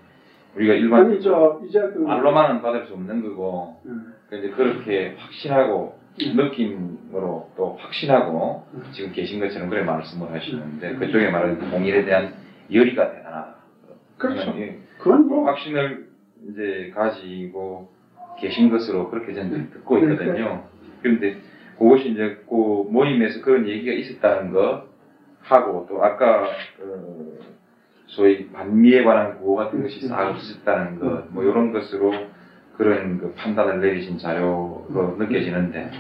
[0.55, 5.15] 우리가 일반 아니 저 이제 그 말로만은 받을 수 없는 거고 음, 그 이제 그렇게
[5.17, 6.35] 확신하고 음.
[6.35, 8.83] 느낌으로 또 확신하고 음.
[8.91, 10.99] 지금 계신 것처럼 그래 말씀을 하시는데 음.
[10.99, 12.33] 그쪽에 말하는 통일에 대한
[12.71, 13.55] 열의가 대단하다.
[14.17, 14.53] 그렇죠.
[14.57, 16.07] 예, 그건 뭐 확신을
[16.49, 17.91] 이제 가지고
[18.39, 20.63] 계신 것으로 그렇게 저는 듣고 네, 있거든요.
[21.01, 21.37] 그런데
[21.77, 22.55] 그것이 이제 그
[22.89, 24.87] 모임에서 그런 얘기가 있었다는 거
[25.41, 26.43] 하고 또 아까
[26.79, 27.37] 어,
[28.16, 32.14] 소위 반미에 관한 구호 같은 것이 싹 없었다는 것, 뭐 이런 것으로
[32.78, 35.91] 그런 그 판단을 내리신 자료로 느껴지는데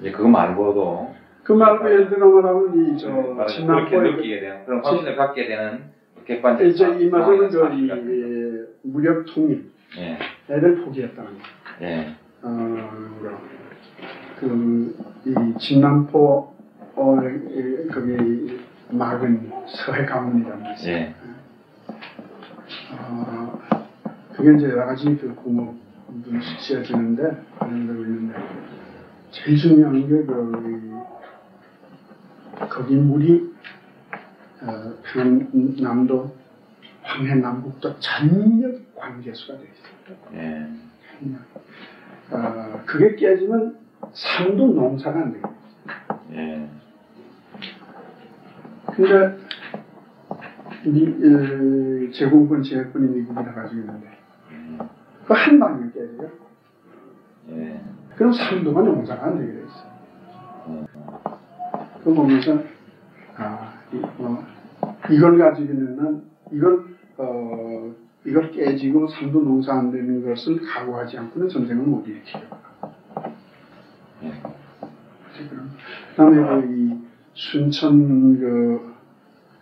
[0.00, 4.84] 이제 그거 말고도 그 말고 예를 들어 말하면 네, 이저 말하자면 그렇게 느끼게 되는 그런
[4.84, 5.80] 확신을 갖게 되는
[6.26, 8.12] 객관적 이제 이 말은 상황이 그 사실이거든요.
[8.12, 9.64] 이 무력 통일을
[9.98, 10.18] 예,
[10.84, 11.38] 포기했다는 거.
[11.82, 12.90] 예, 어,
[14.40, 16.54] 그이 진남포
[16.96, 18.58] 어 이- 거기
[18.90, 20.90] 막은 서해 가문이란 말이죠.
[20.90, 21.14] 예,
[22.98, 23.60] 어,
[24.34, 26.30] 그게 이제 여러 가지 그 공업도
[26.60, 27.22] 지어지는데
[27.58, 28.38] 그런 거 있는데
[29.30, 30.94] 제일 중요한 게그
[32.70, 33.54] 거기 물이
[34.62, 36.36] 어, 평안남도
[37.02, 40.16] 황해 남북도 전력 관계수가 돼 있어요.
[40.34, 40.68] 예,
[42.30, 43.78] 어, 그게 깨지면
[44.12, 45.54] 산도 농사가 안 돼요.
[46.32, 46.68] 예,
[48.86, 49.43] 근데
[50.84, 54.08] 미, 에, 제공권 제약권이 미국이라 가지고 있는데
[55.26, 56.30] 그 한 방에 깨져요.
[57.50, 57.80] 예,
[58.16, 60.86] 그럼 산도가 농사가 안 되게 돼 있어.
[61.98, 62.58] 그거 보면서
[63.36, 64.44] 아, 이, 어,
[65.10, 66.22] 이걸 가지고는
[66.52, 66.84] 이걸
[67.16, 67.94] 어,
[68.26, 72.58] 이걸 깨지고 산도 농사 안 되는 것을 각오하지 않고는 전쟁을 못 일으키겠다.
[74.24, 74.32] 예.
[76.10, 76.98] 그다음에 그 이
[77.34, 78.94] 순천 그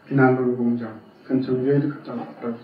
[0.08, 2.58] 비난론 공장 그건 정교에도 갔다 왔다고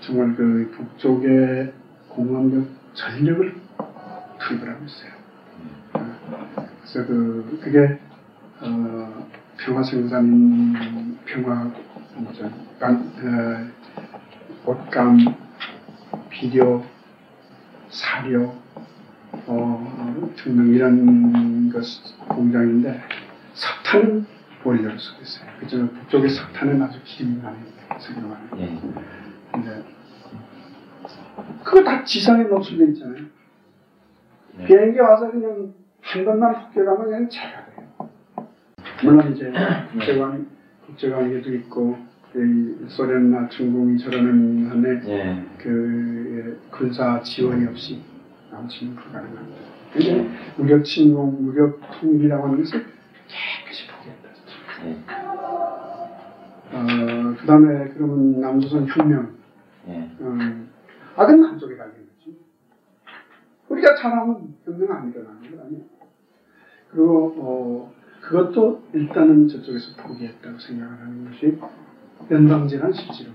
[0.00, 1.72] 정말 그 북쪽의
[2.08, 3.54] 공원적 전력을
[4.40, 5.12] 투입을 하고 있어요.
[6.80, 8.00] 그래서 그 그게
[8.60, 9.28] 어,
[9.58, 11.70] 평화 생산인 평화
[12.16, 12.50] 뭐죠?
[12.78, 15.18] 간, 어, 옷감,
[16.30, 16.84] 비료,
[17.90, 18.54] 사료,
[19.46, 21.84] 어, 등등 이런 것
[22.28, 23.00] 공장인데
[23.54, 24.37] 석탄은
[24.98, 25.50] 쓰고 있어요.
[25.60, 25.88] 그죠?
[25.88, 27.58] 북쪽의 석탄은 아주 기름이 많이
[28.00, 28.50] 쓰기로 많아요.
[28.58, 28.78] 예,
[29.52, 29.84] 근데
[31.64, 33.24] 그거 다 지상에 노출돼 있잖아요.
[34.56, 34.64] 네.
[34.66, 38.10] 비행기 와서 그냥 한 번만 폭격하면 그냥 제가 돼요.
[39.04, 39.52] 물론 이제
[39.92, 40.48] 국제관
[40.86, 41.96] 국제관계도 있고
[42.34, 48.02] 이 소련이나 중국이 저러는 한에 예, 그 군사 지원이 없이
[48.50, 49.58] 남치는 불가능합니다.
[49.92, 52.84] 근데 무력 침공, 무력 통일이라고 하는 것을
[53.28, 54.27] 깨끗이 포기했다.
[54.84, 54.98] 예,
[56.72, 59.36] 어, 그 다음에 그러면 남조선 혁명,
[59.88, 60.70] 예, 음,
[61.16, 62.38] 아, 그건 남쪽에 가겠지.
[63.68, 65.84] 우리가 잘하면 혁명 안 일어나는 거 아니에요.
[66.90, 71.58] 그리고, 어, 그것도 일단은 저쪽에서 포기했다고 생각을 하는 것이
[72.30, 73.30] 연방제란 실제로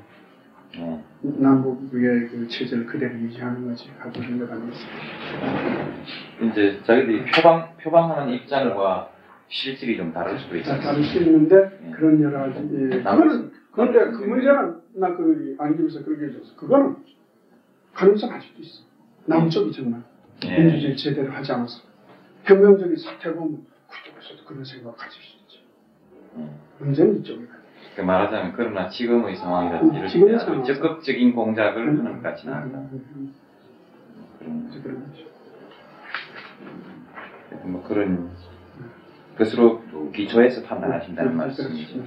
[0.76, 1.00] 예.
[1.22, 5.88] 남북의 그 체제를 그대로 유지하는 것이 가장 생각 아니겠습니까?
[6.42, 9.13] 이제 자기들이 표방 표방하는 입장과
[9.54, 10.84] 실질이 좀 다를 수도 다 있습니다.
[10.84, 11.92] 다를 수 있는데 예.
[11.92, 16.56] 그런 여러 가지 예, 그거는 그런데 그 문제는 나그 안기면서 그렇게 해줬어.
[16.56, 16.96] 그거는
[17.94, 18.84] 가능성 아직도 있어.
[19.28, 20.02] 남쪽이 정말
[20.46, 21.84] 예, 민주주의 제대로 하지 않아서
[22.46, 25.60] 혁명적인 사태 보면 그쪽에서도 그런 생각 가질 수 있지.
[26.40, 26.50] 예.
[26.80, 27.54] 문제는 이쪽에 가.
[27.96, 30.64] 그 말하자면 그러나 지금의 상황이라든지 이럴 지금의 상황.
[30.64, 32.78] 적극적인 공작을 하는 것 같지는 않다.
[32.80, 33.34] 음,
[34.40, 35.24] 그런, 그래서 그런 거죠.
[37.66, 38.32] 뭐 그런
[39.38, 39.82] 것으로
[40.14, 42.00] 기초해서 판단하신다는 음, 말씀이죠.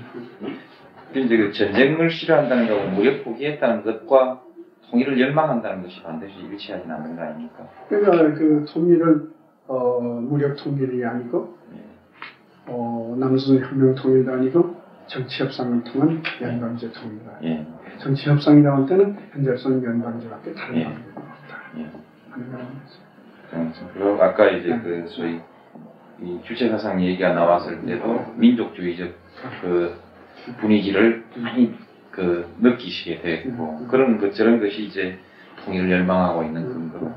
[1.15, 4.43] 이제 그 전쟁을 싫어한다는 거하고 무력 포기했다는 것과
[4.91, 7.69] 통일을 열망한다는 것이 반드시 일치하지는 않는 거 아닙니까?
[7.89, 9.31] 그러니까 그 통일은
[9.67, 11.81] 어, 무력 통일이 아니고 예.
[12.69, 14.77] 어, 남조선 혁명 통일도 아니고
[15.07, 17.39] 정치 협상을 통한 연방제 통일이다.
[17.45, 17.67] 예,
[17.99, 20.85] 정치 협상이 나올 때는 현재로서는 연방제밖에 다른 예.
[20.85, 21.59] 방법이 없다.
[21.79, 21.91] 예.
[23.51, 23.73] 하는.
[23.93, 24.81] 그리고 아까 이제 네.
[24.83, 25.41] 그 소위
[26.23, 29.13] 이 주체 사상 얘기가 나왔을 때도 민족주의적
[29.61, 29.95] 그
[30.59, 31.75] 분위기를 많이
[32.11, 33.87] 그 느끼시게 음.
[33.91, 35.19] 그런 것 저런 것이 이제
[35.65, 37.13] 통일을 열망하고 있는 근거로.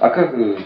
[0.00, 0.56] 아까 그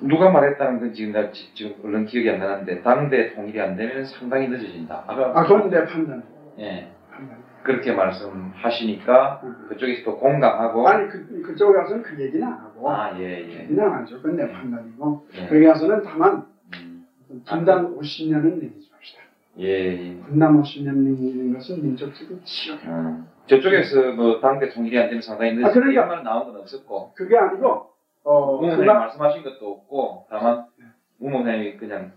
[0.00, 4.04] 누가 말했다는 건 지금 나 지- 지금 얼른 기억이 안 나는데 당대 통일이 안 되면
[4.04, 5.04] 상당히 늦어진다.
[5.06, 6.22] 아까 아, 내 판단.
[6.58, 7.36] 예 판단.
[7.62, 9.66] 그렇게 말씀하시니까 음.
[9.68, 12.90] 그쪽에서 또 공감하고 아니, 그, 그쪽에 가서는 그 얘기는 안 하고.
[12.90, 13.60] 아 예 예.
[13.62, 14.16] 얘기는 안 하죠.
[14.16, 15.26] 그건 내 판단이고.
[15.34, 15.46] 예.
[15.46, 17.06] 거기 가서는 다만, 음,
[17.44, 19.22] 분단 50년은 내리지 맙시다.
[19.58, 20.20] 예, 예.
[20.22, 22.78] 분단 50년 내리는 것은 민족적인 치욕.
[22.84, 23.26] 음.
[23.46, 27.36] 저쪽에서 뭐 당대 통일이 안 되는 상당히 있는데 아, 그러니까- 말 나온 건 없었고 그게
[27.36, 27.90] 아니고
[28.22, 30.66] 어 우모사님 그가 말씀하신 것도 없고 다만
[31.18, 32.12] 우모사님이 그냥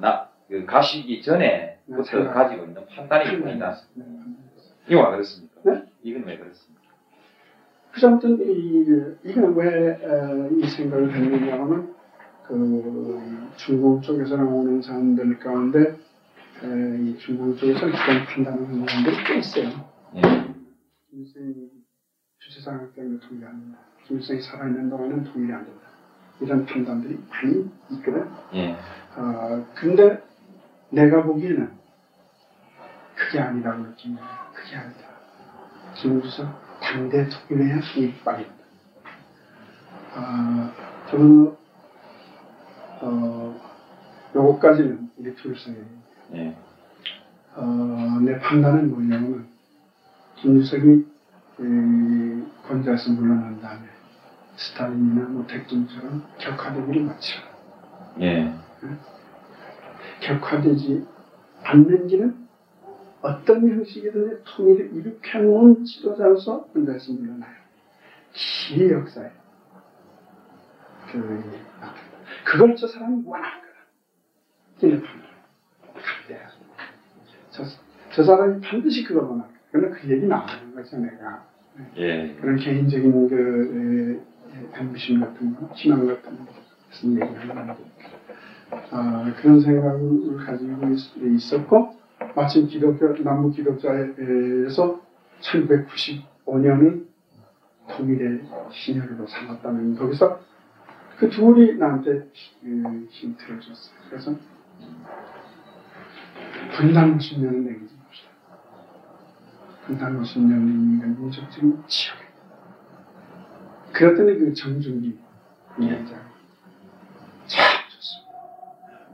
[0.00, 3.76] 나 그 가시기 전에 부터 네, 가지고 있는 판단이 보인다.
[3.94, 4.04] 네.
[4.88, 5.60] 이거 왜 그렇습니까?
[5.64, 5.84] 네?
[6.02, 6.82] 이건 왜 그렇습니까?
[7.90, 11.94] 그래서 아무튼 이, 이건 왜이 생각을 했느냐면
[12.46, 13.20] 그
[13.56, 19.68] 중공 쪽에서 나오는 사람들 가운데 에, 이 중공 쪽에서 그런 판단을 하는 사람들이 꽤 있어요.
[20.16, 20.20] 예.
[21.10, 21.70] 김일성이
[22.38, 23.78] 주체상황 때문에 통일이 안 된다.
[24.06, 25.80] 김일성이 살아있는 동안은 통일이 안 된다.
[26.40, 28.24] 이런 판단들이 많이 있거든.
[28.54, 28.76] 예.
[29.16, 30.22] 아, 근데
[30.90, 31.77] 내가 보기에는
[33.18, 34.48] 그게 아니라고 느낍니다.
[34.54, 35.00] 그게 아니다.
[35.96, 38.50] 김주석 당대 통일해야 통일빵이다.
[40.14, 40.72] 아,
[41.10, 41.56] 저는
[43.00, 43.60] 어,
[44.34, 45.76] 요거까지는 우리 둘성이
[46.34, 46.56] 예.
[47.56, 49.48] 어, 내 판단은 뭐냐면
[50.36, 51.06] 김주석이
[51.60, 53.82] 이, 권좌에서 물러난 다음에
[54.56, 57.42] 스탈린이나 뭐 대통령처럼 격화되기를 마치라.
[58.20, 58.54] 예.
[60.20, 61.06] 격화되지
[61.64, 62.47] 않는 길은
[63.20, 67.52] 어떤 형식이든 통일을 일으켜 놓은 지도자로서 권좌에서 물러나요.
[68.32, 69.30] 기 역사에
[71.10, 71.18] 그
[71.80, 71.94] 나타나.
[72.44, 74.86] 그걸 저 사람이 원하는 거다.
[74.86, 75.28] 이내 판단.
[75.94, 76.48] 간대야.
[77.50, 77.64] 저,
[78.12, 79.58] 저 사람이 반드시 그걸 원하는 거야.
[79.72, 81.46] 그런데 그 얘기는 안 하는 거죠, 내가.
[81.96, 82.34] 예.
[82.40, 84.22] 그런 개인적인 그
[84.74, 86.52] 에, 앰비션 같은 거, 희망 같은 거,
[86.88, 87.84] 무슨 얘기하는 건데.
[88.90, 91.97] 아, 그런 생각을 가지고 있, 었고
[92.34, 95.00] 마침 기독교, 남북 기독자에서
[95.40, 97.06] 1995년을
[97.88, 100.40] 통일의 신혈로 삼았다면 거기서
[101.18, 102.30] 그 둘이 나한테
[102.60, 103.96] 그 힌트를 줬어요.
[104.08, 104.34] 그래서
[106.76, 108.30] 분단 50년은 내기지 맙시다.
[109.86, 112.18] 분단 50년은 인간 민족적인 치욕.
[113.92, 115.18] 그랬더니 그 정준기
[115.78, 116.20] 위원장
[117.46, 118.32] 참 좋습니다.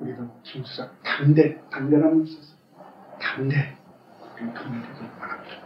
[0.01, 2.54] 우리도 김수석 당대, 당대라는 있었어.
[3.43, 5.65] 우리 통일되길 바랍니다.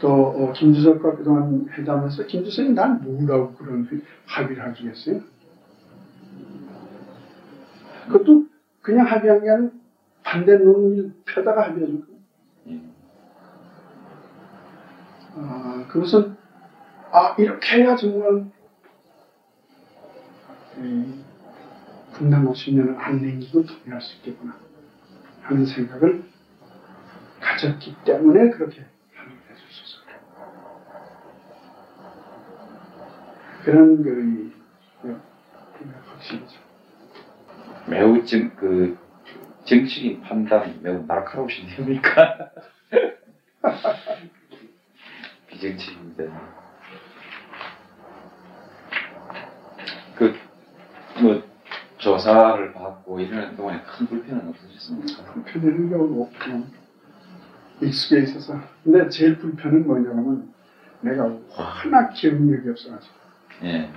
[0.00, 3.88] 또 어, 김주석과 그동안 회담해서 김주석이 난 뭐라고 그런
[4.26, 5.20] 합의를 하겠어요?
[8.06, 8.46] 그것도
[8.82, 9.70] 그냥 합의한 게 아니라
[10.22, 12.20] 반대 논의를 펴다가 합의해준 거예요.
[12.68, 12.80] 예.
[15.36, 16.36] 아, 그것은
[17.12, 18.46] 아 이렇게 해야 정말
[20.78, 21.14] 이
[22.12, 24.59] 분단 50년을 안 남기고 통일할 수 있겠구나
[25.50, 26.22] 하는 생각을
[27.40, 30.04] 가졌기 때문에 그렇게 하는 것이었어요.
[33.64, 34.52] 그런 그,
[35.02, 35.20] 그,
[35.76, 36.60] 그 확신이죠.
[37.88, 38.96] 매우 정, 그
[39.64, 42.52] 정치인 판단이 매우 날카로우신 겁니까?
[45.48, 46.30] 비정치인데
[50.14, 51.49] 그뭐
[52.00, 55.32] 조사를 받고 이러는 동안에 큰 불편은 없으셨습니까?
[55.32, 56.66] 불편한 경우 없고
[57.82, 60.52] 익숙해 있어서 근데 제일 불편은 뭐냐면
[61.02, 63.14] 내가 워낙 기억력이 없어가지고
[63.64, 63.90] 예.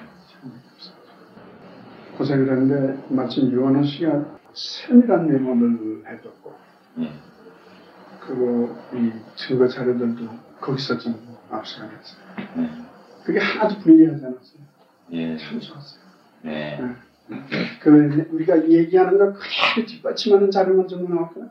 [2.18, 6.54] 고생을 했는데 마침 유원호 씨가 세밀한 메모를 해뒀고
[7.00, 7.12] 예.
[8.20, 12.22] 그리고 이 증거 자료들도 거기서 전부 압수가 됐어요.
[12.60, 12.70] 예.
[13.26, 14.64] 그게 하나도 불리하지 않았어요.
[15.14, 15.38] 예.
[15.38, 16.04] 참 좋았어요.
[17.32, 17.80] 예.
[17.80, 21.50] 그 우리가 얘기하는 걸 그대로 뒷받침하는 자료만 전부 나왔거든.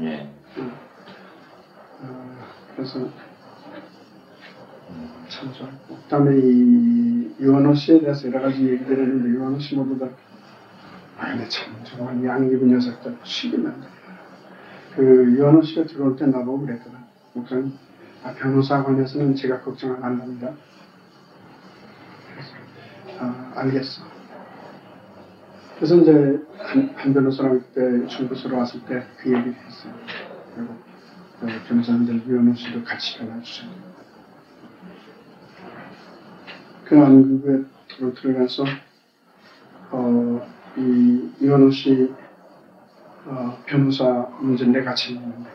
[0.00, 0.28] 예.
[2.02, 2.36] 어,
[2.74, 3.08] 그래서
[5.28, 10.08] 참 좋았고 그다음에 이 유원호 씨에 대해서 여러 가지 얘기를 했는데 유원호 씨 모두 다
[11.18, 13.16] 아, 근데 참 정말 양기부 녀석들
[13.62, 13.88] 난다.
[14.94, 15.02] 그
[15.36, 16.98] 유원호 씨가 들어올 때 나보고 그랬거든.
[17.32, 17.72] 목사님,
[18.22, 20.18] 아, 변호사 관해서는 제가 걱정 안.
[20.38, 20.56] 그래서
[23.18, 24.15] 아, 알겠어.
[25.76, 29.94] 그래서 이제 한, 한 변호사랑 그때 중부서로 왔을 때 그 얘기를 했어요.
[30.54, 30.74] 그리고
[31.40, 33.70] 그 변호사님들 유현호 씨도 같이 전화주셨어요.
[36.84, 38.64] 그 안국에 들어 들어가서
[39.90, 42.14] 어, 이 유현호 씨
[43.26, 44.04] 어, 변호사
[44.40, 45.50] 문제 내가 챙기는데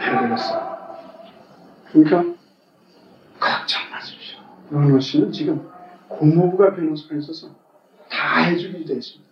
[0.00, 0.78] 해드렸어.
[1.92, 2.34] 그러니까
[3.40, 4.38] 걱정 마십시오.
[4.72, 5.66] 유현호 씨는 지금
[6.08, 7.54] 고모부가 변호사가 있어서
[8.18, 9.30] 다 해주기 돼 있습니다.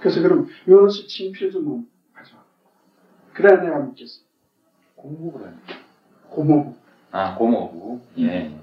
[0.00, 0.48] 그래서 그럼
[0.88, 2.42] 씨 친필 좀 가져와.
[3.34, 4.22] 그래야 내가 믿겠어.
[4.96, 5.56] 하니.
[6.30, 6.74] 고모부.
[7.12, 8.00] 아, 고모부.
[8.18, 8.58] 예.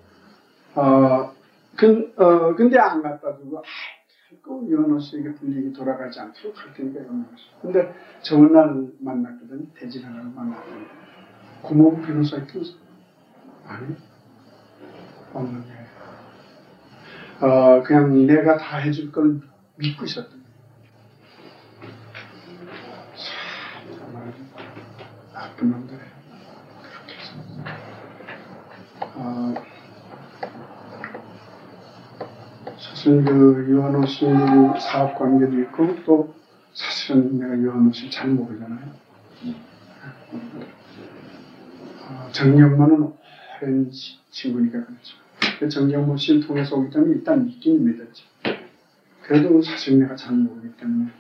[0.74, 1.32] 어,
[1.76, 3.62] 근, 어, 근데 안 갖다 주고, 아,
[4.30, 7.46] 자꾸 유한호 씨에게 불리기 돌아가지 않도록 할 테니까 유한호 씨.
[7.62, 7.94] 근데
[8.24, 10.86] 저번 날 만났거든 대진하라고 만났더니
[11.62, 12.74] 고모부 변호사 있면서
[13.66, 13.96] 아니
[15.34, 15.87] 없는 게
[17.40, 19.40] 어, 그냥 내가 다 해줄 걸
[19.76, 20.38] 믿고 있었던 거야.
[23.16, 24.34] 참 정말
[25.34, 25.98] 나쁜 놈들
[26.82, 27.34] 그렇게 해서
[29.16, 29.54] 어,
[32.80, 34.26] 사실 그 유한호 씨
[34.80, 36.36] 사업 관계도 있고 또
[36.74, 38.94] 사실은 내가 유한호 씨잘 모르잖아요.
[42.10, 43.14] 어, 정경만은
[43.62, 45.18] 오랜 치- 친구니까 그렇죠.
[45.60, 48.24] 그 정경모 씨를 통해서 오기 때문에 일단 믿긴 믿었지.
[49.24, 51.12] 그래도 사실 내가 잘 모르기 때문에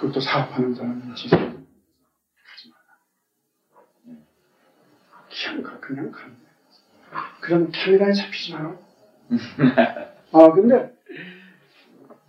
[0.00, 1.50] 그것도 사업하는 사람이 지시 하지
[2.70, 4.18] 말라.
[5.28, 6.50] 그냥 가, 그냥 가는 거야.
[7.40, 8.76] 그럼 카메라에 잡히지 마라.
[10.32, 10.92] 아 근데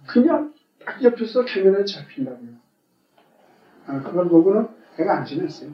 [0.07, 0.53] 그냥
[0.85, 2.49] 딱 옆에서 카메라에 잡힌다고요.
[3.87, 4.67] 아, 그걸 보고는
[4.97, 5.71] 내가 안 지냈어요.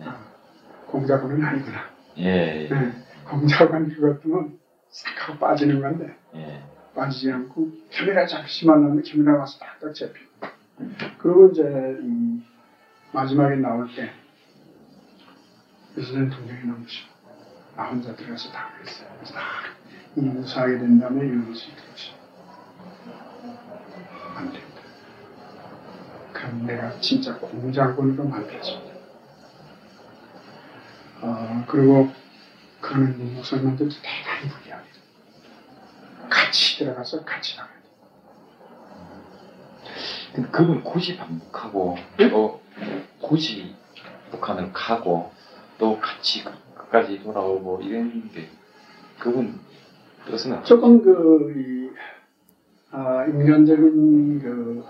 [0.00, 0.26] 아,
[0.86, 1.90] 공작원은 아니구나.
[2.18, 4.58] 예, 네, 공작원 그것도는
[4.88, 6.62] 싹 하고 빠지는 건데 예.
[6.94, 10.26] 빠지지 않고 카메라 잡히지만 하면 카메라 와서 딱딱 잡히고
[11.18, 11.62] 그리고 이제
[12.02, 12.40] 이
[13.12, 14.10] 마지막에 나올 때
[15.94, 17.08] 동생이 너무 싫어
[17.76, 19.08] 나 혼자 들어가서 다 그랬어요.
[19.16, 19.40] 그래서 다
[20.16, 22.12] 인수하게 된 다음에 유수이 들어오시
[24.34, 24.66] 안 된다.
[26.32, 28.96] 그럼 내가 진짜 공작원으로 만들어집니다.
[31.22, 32.10] 어, 그리고
[32.86, 34.96] 그러는 목사님한테도 대단히 불리합니다
[36.28, 37.76] 같이 들어가서 같이 나가야
[40.34, 40.42] 돼.
[40.52, 41.98] 그분 굳이 반복하고
[42.30, 42.62] 또
[43.20, 43.74] 굳이
[44.30, 45.32] 북한으로 가고
[45.78, 48.48] 또 같이 끝까지 돌아오고 이런 게
[49.18, 49.58] 그분
[50.26, 51.90] 뜻은 조금 그, 이,
[52.90, 54.84] 아, 인간적인 그,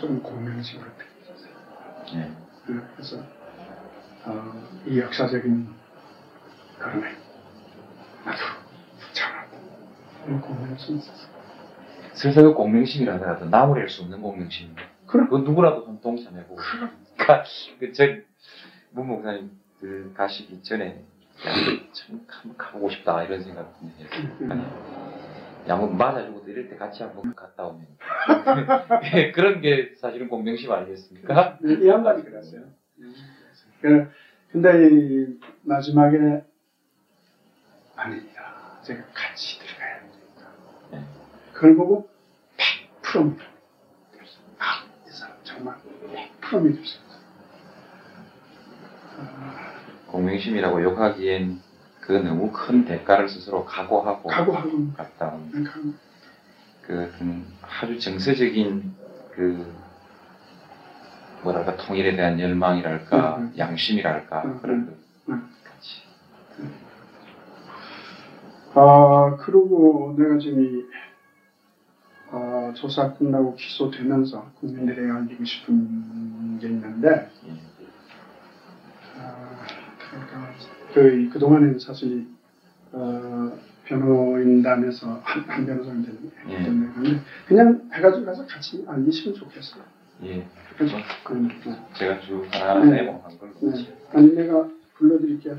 [0.00, 1.52] 좀 공명심으로 느껴졌어요.
[2.14, 2.18] 예.
[2.18, 3.18] 네, 그래서,
[4.24, 5.77] 어, 이 역사적인
[6.86, 7.16] 애,
[8.24, 8.38] 나도
[9.12, 9.56] 잘한다.
[10.26, 11.28] 이런 공명심이 있었어요.
[12.14, 14.74] 슬슬 그 공명심이라 하더라도 나무랄 수 없는 공명심.
[15.06, 15.28] 그럼.
[15.28, 16.56] 그 누구라도 좀 동참해보고.
[17.16, 17.44] 그러니까
[17.80, 18.04] 그 저
[18.90, 19.50] 문 목사님
[19.80, 20.86] 그 가시기 전에
[21.46, 21.52] 야,
[21.92, 24.50] 참 한번 가보고 싶다 이런 생각 좀 했어요.
[24.50, 24.62] 아니,
[25.68, 27.86] 야, 뭐 맞아주고도 이럴 때 같이 한번 갔다 오면
[29.14, 31.58] 예, 그런 게 사실은 공명심 아니겠습니까?
[31.60, 32.62] 네, 이 양반이 그랬어요.
[33.82, 34.10] 그,
[34.50, 36.42] 근데 이 마지막에
[37.98, 38.42] 아닙니다.
[38.82, 40.46] 제가 같이 들어가야 됩니다.
[40.92, 41.04] 네.
[41.52, 42.08] 그걸 보고
[43.02, 43.42] 100% 믿어.
[44.60, 45.74] 아, 이 사람 정말
[46.40, 47.18] 100% 믿을 수 있어.
[49.18, 49.72] 아,
[50.06, 51.60] 공명심이라고 욕하기엔
[52.00, 55.92] 그 너무 큰 대가를 스스로 각오하고 각오하고 갔다 온 각오.
[56.86, 58.94] 그 음, 아주 정서적인
[59.32, 59.74] 그
[61.42, 63.54] 뭐랄까 통일에 대한 열망이랄까 음, 음.
[63.58, 64.92] 양심이랄까 음, 그런 거
[65.32, 65.50] 음.
[65.64, 66.02] 같이
[68.78, 70.84] 아, 그리고 내가 지금 이,
[72.30, 77.52] 아, 조사 끝나고 기소되면서 국민들에게 알리고 싶은 게 있는데, 예.
[79.18, 79.66] 아,
[79.98, 80.50] 그러니까
[80.94, 82.26] 그 그동안에는 사실
[82.92, 86.62] 어, 변호인단에서 한, 한 변호사님 예.
[86.62, 89.82] 때문에 근데 그냥 해가지고 가서 같이 알리시면 좋겠어요.
[90.24, 90.46] 예.
[90.76, 91.50] 그래서 그, 네.
[91.94, 93.02] 제가 쭉 하나 네.
[93.02, 93.96] 메모한 걸로 네.
[94.12, 95.56] 아니 내가 불러드릴게요.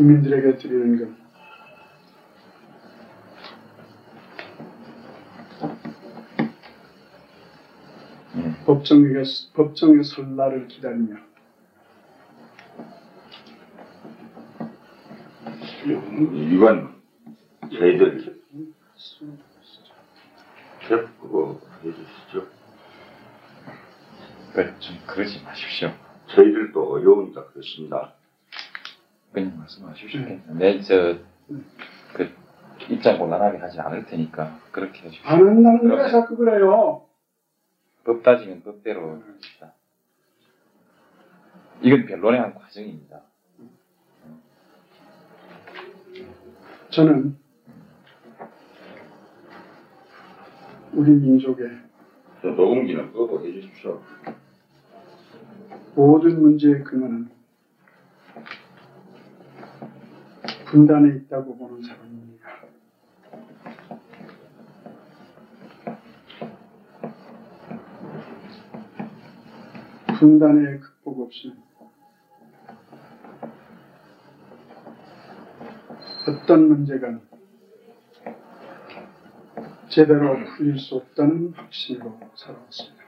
[0.00, 1.10] 국민들에게 드리는 것.
[8.36, 8.64] 예.
[8.64, 9.22] 법정에
[9.54, 11.16] 법정의 설날을 기다리며
[15.84, 16.94] 이건
[17.70, 18.40] 저희들
[21.20, 22.46] 그거 해주시죠.
[24.54, 25.92] 그, 좀 그러지 마십시오.
[26.28, 28.14] 저희들도 어려우니까 그렇습니다.
[29.32, 30.20] 그냥 말씀하십시오.
[30.58, 32.30] 네, 저그
[32.88, 35.28] 입장 곤란하게 하지 않을 테니까 그렇게 해주십시오.
[35.30, 37.06] 안 한다는 거야 자꾸 그래요.
[38.04, 39.74] 법 따지면 법대로 합시다.
[41.82, 43.22] 이건 변론의 한 과정입니다.
[46.90, 47.36] 저는
[50.92, 51.70] 우리 민족의
[52.42, 54.02] 저 녹음기는 끄고 해주십시오.
[55.94, 57.30] 모든 문제의 근원은
[60.70, 62.48] 분단에 있다고 보는 사람입니다.
[70.20, 71.52] 분단의 극복 없이
[76.28, 77.18] 어떤 문제가
[79.88, 82.99] 제대로 풀릴 수 없다는 확신으로 살아왔습니다.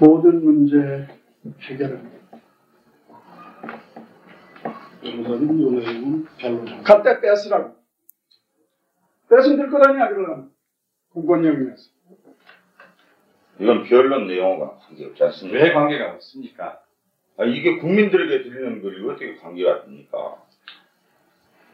[0.00, 1.08] 모든 문제
[5.02, 6.82] 변호사님 변론.
[6.82, 7.76] 갖다 뺏으라고.
[9.30, 10.50] 뺏으면 될것 아니야, 그러면.
[11.12, 11.90] 공권력이면서.
[13.60, 15.58] 이건 변론 내용과 관계없지 않습니까?
[15.58, 16.80] 왜 관계가 없습니까?
[17.36, 20.44] 아, 이게 국민들에게 드리는 걸 어떻게 관계가 됩니까?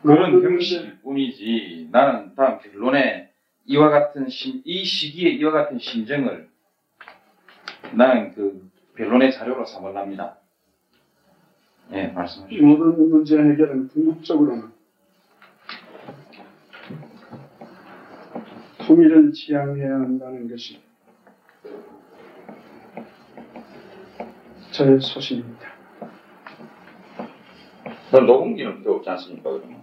[0.02, 3.30] 그런 형식일 뿐이지 나는 다음 결론에
[3.66, 6.48] 이와 같은 심, 이 시기에 이와 같은 심정을
[7.93, 10.39] 나는 그 변론의 자료로 삼을랍니다.
[11.93, 12.66] 예, 말씀하십시오.
[12.66, 14.73] 모든 문제 해결은 궁극적으로는
[18.86, 20.81] 통일을 지향해야 한다는 것이
[24.70, 25.69] 저의 소신입니다.
[28.11, 29.82] 그럼 녹음기는 필요 없지 않습니까, 그러면?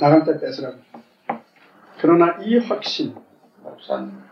[0.00, 0.78] 나갈 때 뺏으라고.
[1.98, 3.14] 그러나 이 확신,
[3.62, 4.31] 박사님.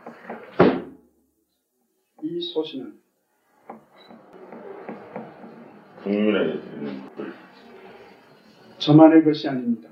[2.41, 2.99] 이 소신은
[6.03, 7.35] 국민에게 드리는 걸
[8.79, 9.91] 저만의 것이 아닙니다.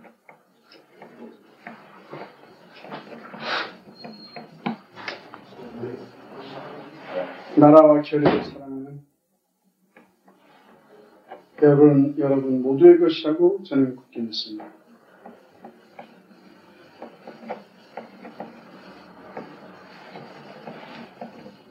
[7.54, 9.02] 나라와 결의를 사랑하는
[11.60, 14.72] 여러분, 여러분 모두의 것이라고 저는 굳게 믿습니다.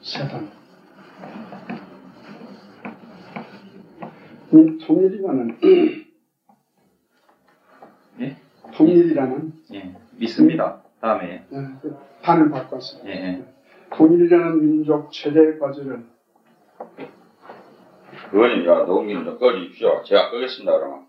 [0.02, 0.48] 세상.
[0.48, 0.56] 이
[4.50, 5.58] 통일이라는
[8.20, 8.36] 예?
[8.74, 10.82] 통일이라는 예, 믿습니다.
[11.00, 13.02] 다음에 예, 그 판을 바꿨어요.
[13.06, 13.44] 예, 예.
[13.90, 16.04] 통일이라는 민족 최대 과제를
[18.32, 20.02] 의원님, 야, 녹음기는 좀 꺼주십시오.
[20.04, 21.06] 제가 끄겠습니다, 그러면.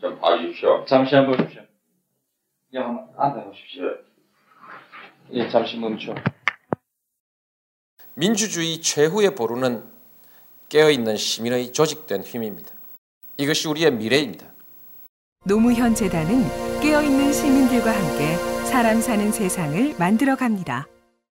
[0.00, 0.84] 좀 봐주십시오.
[0.86, 1.62] 잠시 한번 보십시오.
[2.74, 3.84] 예, 한번 앉아보십시오.
[5.32, 5.40] 예.
[5.40, 6.14] 예, 잠시 멈춰.
[8.14, 9.91] 민주주의 최후의 보루는
[10.72, 12.70] 깨어있는 시민의 조직된 힘입니다.
[13.36, 14.46] 이것이 우리의 미래입니다.
[15.44, 20.86] 노무현 재단은 깨어있는 시민들과 함께 사람 사는 세상을 만들어 갑니다.